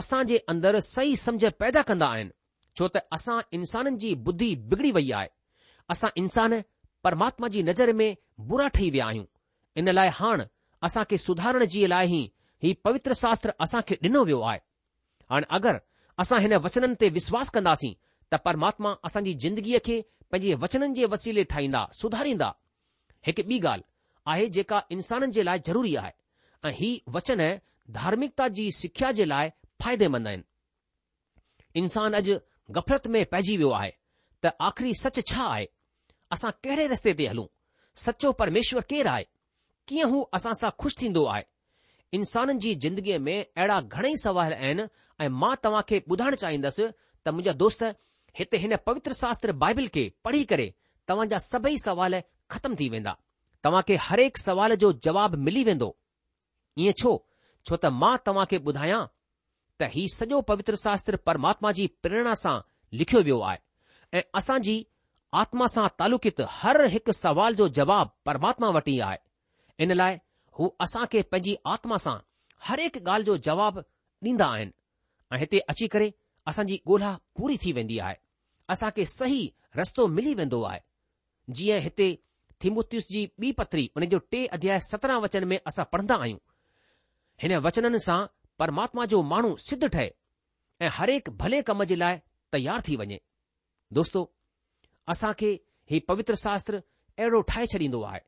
असां 0.00 0.22
जे 0.30 0.38
अंदरि 0.52 0.80
सही 0.86 1.16
सम्झ 1.24 1.44
पैदा 1.60 1.82
कंदा 1.90 2.06
आहिनि 2.16 2.30
छो 2.78 2.88
त 2.94 2.96
असां 3.16 3.38
इंसाननि 3.58 3.96
जी 4.02 4.14
बुद्धी 4.28 4.54
बिगड़ी 4.70 4.90
वई 4.96 5.10
आहे 5.18 5.28
असां 5.94 6.10
इंसान 6.22 6.54
परमात्मा 7.06 7.48
जी 7.52 7.62
नज़र 7.68 7.92
में 8.00 8.10
बुरा 8.50 8.66
ठही 8.76 8.90
विया 8.96 9.06
आहियूं 9.12 9.24
इन 9.84 9.88
लाइ 9.94 10.08
हाणे 10.20 10.44
असां 10.88 11.04
खे 11.10 11.16
सुधारण 11.22 11.64
जे 11.74 11.86
लाइ 11.92 12.06
ई 12.16 12.20
ही 12.64 12.72
पवित्र 12.86 13.12
शास्त्र 13.22 13.52
असां 13.66 13.80
खे 13.88 13.94
ॾिनो 14.06 14.24
वियो 14.30 14.40
आहे 14.50 14.58
हाणे 15.32 15.46
अगरि 15.58 15.78
असां 16.24 16.40
हिन 16.46 16.52
वचननि 16.66 16.94
ते 17.00 17.08
विश्वास 17.18 17.50
कंदासीं 17.56 17.92
त 18.32 18.40
परमात्मा 18.48 18.94
असांजी 19.08 19.32
ज़िंदगीअ 19.44 19.78
खे 19.86 19.98
पंहिंजे 20.32 20.54
वचननि 20.62 20.94
जे 20.96 21.06
वसीले 21.12 21.42
ठाहींदा 21.52 21.80
सुधारींदा 22.00 22.48
हिकु 23.26 23.42
ॿी 23.52 23.56
ॻाल्हि 23.66 23.84
आहे 24.32 24.44
जेका 24.56 24.78
इंसाननि 24.96 25.32
जे 25.36 25.42
लाइ 25.48 25.58
ज़रूरी 25.68 25.94
आहे 26.02 26.12
ऐं 26.68 26.72
ही 26.80 26.90
वचन 27.16 27.40
धार्मिकता 27.98 28.46
जी 28.58 28.66
सिख्या 28.78 29.10
जे 29.20 29.24
लाइ 29.30 29.48
फ़ाइदेमंद 29.82 30.28
आहिनि 30.32 31.82
इंसान 31.82 32.14
अॼु 32.20 32.38
गफरत 32.78 33.06
में 33.16 33.24
पइजी 33.32 33.56
वियो 33.62 33.70
आहे 33.80 33.90
त 34.44 34.52
आख़िरी 34.68 34.94
सच 35.02 35.20
छा 35.32 35.44
आहे 35.56 35.66
असां 36.36 36.50
कहिड़े 36.66 36.86
रस्ते 36.94 37.14
ते 37.20 37.26
हलूं 37.32 37.46
सचो 38.06 38.32
परमेश्वर 38.42 38.82
केरु 38.92 39.10
आहे 39.14 39.24
कीअं 39.90 40.10
हू 40.14 40.20
असां 40.38 40.52
सां 40.62 40.70
ख़ुशि 40.82 40.98
थींदो 41.02 41.24
आहे 41.34 41.42
इंसाननि 42.20 42.58
जी 42.66 42.74
ज़िंदगीअ 42.84 43.18
में 43.28 43.34
अहिड़ा 43.40 43.80
घणेई 43.98 44.16
सवाल 44.24 44.52
आहिनि 44.58 44.84
ऐं 45.20 45.28
मां 45.42 45.54
तव्हां 45.66 45.82
खे 45.92 46.02
ॿुधाइणु 46.14 46.36
चाहींदसि 46.44 46.86
त 47.22 47.34
मुंहिंजा 47.36 47.52
दोस्त 47.64 47.82
हिते 48.38 48.56
हिन 48.58 48.76
पवित्र 48.86 49.12
शास्त्र 49.12 49.52
बाइबिल 49.62 49.88
खे 49.94 50.02
पढ़ी 50.24 50.44
करे 50.52 50.66
तव्हां 51.08 51.26
जा 51.32 51.38
सभई 51.44 51.76
सवाल 51.84 52.20
ख़तम 52.50 52.74
थी 52.80 52.88
वेंदा 52.88 53.10
तव्हां 53.10 53.82
तव्हांखे 53.86 53.96
हरेक 54.06 54.38
सवाल 54.38 54.74
जो 54.84 54.92
जवाब 55.06 55.34
मिली 55.46 55.64
वेंदो 55.68 55.88
ईअं 56.84 56.92
छो 57.02 57.12
छो 57.68 57.76
त 57.84 57.92
मां 58.02 58.16
तव्हां 58.28 58.44
खे 58.52 58.58
ॿुधायां 58.70 59.00
त 59.78 59.90
ही 59.94 60.04
सॼो 60.14 60.40
पवित्र 60.52 60.76
शास्त्र 60.84 61.16
परमात्मा 61.30 61.72
जी 61.80 61.86
प्रेरणा 62.06 62.34
सां 62.44 62.54
लिखियो 63.00 63.22
वियो 63.30 63.40
आहे 63.50 64.18
ऐं 64.18 64.22
असांजी 64.42 64.76
आत्मा 65.42 65.66
सां 65.74 65.86
तालुकित 66.02 66.40
हर 66.60 66.82
हिकु 66.94 67.12
सवाल 67.20 67.54
जो 67.62 67.68
जवाब 67.80 68.14
परमात्मा 68.30 68.68
वटि 68.78 68.94
ई 68.96 68.98
आहे 69.08 69.84
इन 69.86 69.92
लाइ 70.02 70.18
हू 70.58 70.70
असां 70.86 71.04
खे 71.12 71.22
पंहिंजी 71.32 71.56
आत्मा 71.76 71.96
सां 72.06 72.16
हर 72.68 72.80
हिकु 72.86 73.04
ॻाल्हि 73.08 73.26
जो 73.32 73.36
जवाबु 73.50 73.86
ॾींदा 74.32 74.46
आहिनि 74.56 74.76
ऐं 75.34 75.38
हिते 75.46 75.58
अची 75.74 75.86
करे 75.96 76.12
असांजी 76.50 76.76
ॻोल्हा 76.86 77.16
पूरी 77.38 77.56
थी 77.64 77.72
वेंदी 77.72 77.98
आहे 78.06 78.14
असांखे 78.72 79.04
सही 79.16 79.42
रस्तो 79.76 80.06
मिली 80.14 80.32
वेंदो 80.34 80.62
आहे 80.70 81.52
जीअं 81.58 81.78
हिते 81.86 82.14
थिमुत 82.62 82.94
जी 83.10 83.26
ॿी 83.42 83.50
पथरी 83.58 83.86
उन 83.96 84.04
जो 84.10 84.18
टे 84.32 84.44
अध्याय 84.58 84.78
सत्रहं 84.90 85.20
वचन 85.22 85.44
में 85.52 85.56
असां 85.68 85.84
पढ़ंदा 85.92 86.16
आहियूं 86.22 86.38
हिन 87.42 87.52
वचननि 87.66 87.98
सां 88.06 88.18
परमात्मा 88.62 89.04
जो 89.12 89.22
माण्हू 89.32 89.54
सिद्ध 89.68 89.84
ठहे 89.86 90.08
ऐं 90.84 90.88
हरेक 90.98 91.30
भले 91.42 91.60
कम 91.70 91.82
जे 91.92 91.98
लाइ 92.02 92.18
तयार 92.54 92.80
थी 92.88 92.96
वञे 93.02 93.18
दोस्तो 93.98 94.24
असां 95.14 95.32
खे 95.42 95.52
हीउ 95.92 96.00
पवित्र 96.10 96.34
शास्त्र 96.44 96.80
अहिड़ो 97.18 97.40
ठाहे 97.52 97.66
छॾींदो 97.74 98.02
आहे 98.10 98.20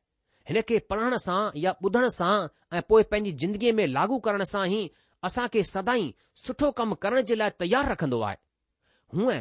हिन 0.49 0.61
खे 0.69 0.77
पढ़ण 0.93 1.15
सां 1.27 1.41
या 1.65 1.73
ॿुधण 1.87 2.07
सां 2.19 2.33
ऐं 2.77 2.81
पोइ 2.89 3.03
पंहिंजी 3.11 3.31
ज़िंदगीअ 3.43 3.73
में 3.81 3.85
लागू 3.99 4.17
करण 4.27 4.43
सां 4.53 4.65
ई 4.79 4.81
असां 5.29 5.45
खे 5.51 5.61
सदाई 5.67 6.07
सुठो 6.45 6.69
कमु 6.77 6.95
करण 7.03 7.21
जे 7.29 7.35
लाइ 7.41 7.49
तयारु 7.61 7.91
रखंदो 7.91 8.17
आहे 8.29 8.37
हूअं 9.17 9.37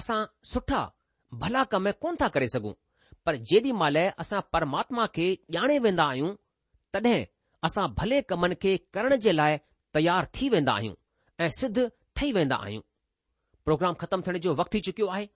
असां 0.00 0.18
सुठा 0.52 0.80
भला 1.42 1.62
कम 1.72 1.90
कोन 2.04 2.16
था 2.20 2.28
करे 2.36 2.48
सघूं 2.54 2.72
पर 3.28 3.36
जेॾी 3.52 3.72
महिल 3.80 3.98
असां 4.24 4.40
परमात्मा 4.56 5.06
खे 5.16 5.26
ॼाणे 5.56 5.78
वेंदा 5.86 6.04
आहियूं 6.12 6.32
तॾहिं 6.94 7.24
असां 7.68 7.86
भले 8.02 8.20
कमनि 8.32 8.54
खे 8.66 8.76
करण 8.96 9.14
जे 9.26 9.32
लाइ 9.38 9.58
तयारु 9.98 10.30
थी 10.38 10.48
वेंदा 10.54 10.72
आहियूं 10.80 10.94
ऐं 11.42 11.50
सिद्ध 11.58 11.86
ठही 12.16 12.30
वेंदा 12.38 12.56
आहियूं 12.66 12.82
प्रोग्राम 13.68 13.94
ख़तमु 14.02 14.22
थियण 14.26 14.36
जो 14.46 14.54
वक़्तु 14.60 14.76
थी 14.78 14.80
चुकियो 14.88 15.06
आहे 15.16 15.26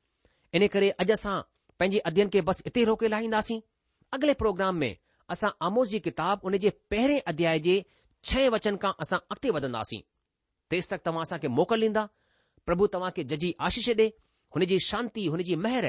इन 0.59 0.67
करे 0.77 0.89
अॼु 1.05 1.13
असां 1.19 1.35
पंहिंजे 1.81 1.99
अध्ययन 2.11 2.29
खे 2.37 2.41
बसि 2.51 2.63
इते 2.73 2.85
रोके 2.93 3.09
लाहींदासीं 3.17 3.61
अॻिले 4.19 4.35
प्रोग्राम 4.45 4.77
में 4.85 4.93
असां 5.37 5.51
आमोज़ 5.71 5.91
जी 5.97 6.01
किताब 6.09 6.45
उन 6.53 6.57
जे 6.67 6.71
पहिरें 6.95 7.19
अध्याय 7.35 7.59
जे 7.69 7.77
छह 8.27 8.49
वचन 8.55 8.77
खां 8.83 8.93
असां 9.01 9.19
अॻिते 9.31 9.51
वधंदासीं 9.57 10.01
तेसि 10.71 10.89
तक 10.91 11.05
तव्हां 11.07 11.23
असांखे 11.23 11.49
मोकिल 11.49 11.83
ॾींदा 11.83 12.05
प्रभु 12.67 12.87
तव्हांखे 12.95 13.23
जजी 13.31 13.53
आशीष 13.69 13.89
ॾे 13.99 14.07
हुनजी 14.55 14.79
शांती 14.81 15.29
जी 15.45 15.55
मेहर 15.67 15.87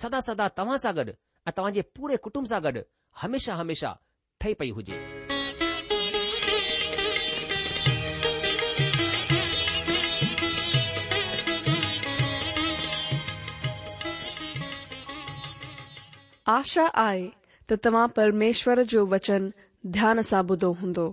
सदा 0.00 0.20
सदा 0.28 0.48
तव्हां 0.58 0.76
सां 0.84 0.94
गॾु 0.96 1.12
ऐं 1.46 1.50
तव्हांजे 1.58 1.80
पूरे 1.96 2.16
कुटुंब 2.28 2.46
सां 2.46 2.62
गॾु 2.64 2.80
हमेशा 3.22 3.54
हमेशा 3.54 3.94
ठही 4.40 4.54
पई 4.60 4.70
हुजे 4.78 5.00
आशा 16.52 16.84
आहे 17.02 17.28
तो 17.70 17.76
तमा 17.84 18.04
परमेश्वर 18.16 18.82
जो 18.90 19.06
वचन 19.12 19.50
ध्यान 19.96 20.20
सां 20.30 20.42
ॿुधो 20.48 20.72
हूंदो 20.80 21.12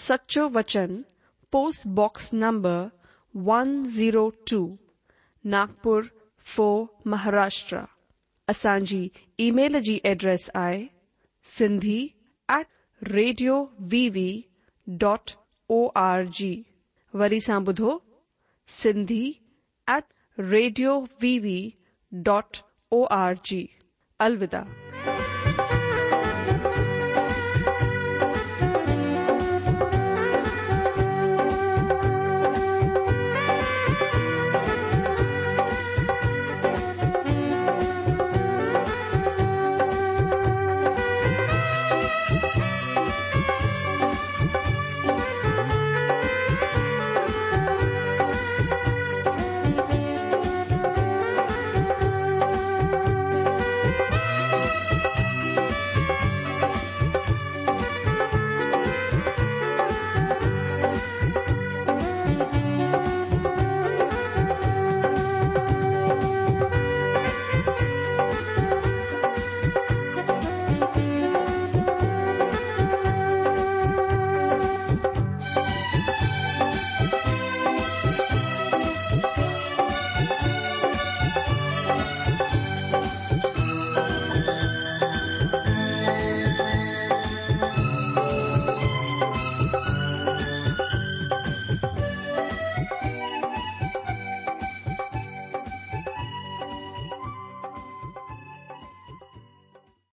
सच्चो 0.00 0.42
वचन 0.54 0.90
पोस्ट 1.52 1.86
बॉक्स 1.98 2.32
नंबर 2.40 2.78
102 3.48 4.58
नागपुर 5.52 6.02
फो 6.56 6.66
महाराष्ट्र 7.12 7.78
असल 8.48 8.84
ईमेल 9.46 9.76
एड्रेस 10.12 10.48
आहे 10.54 10.84
Sindhi 11.56 11.98
at 12.58 12.66
radio 13.16 13.56
VV 13.92 14.28
dot 15.06 15.30
O 15.78 15.86
R 16.04 16.24
G 16.40 16.54
वरी 17.22 17.40
सा 17.46 17.58
बुधो 17.70 17.98
Sindhi 18.82 19.22
at 19.96 20.04
radio 20.50 20.98
VV 21.22 21.58
dot 22.30 22.58
O 22.92 23.02
R 23.20 23.34
G 23.46 23.66
अलविदा 24.28 24.64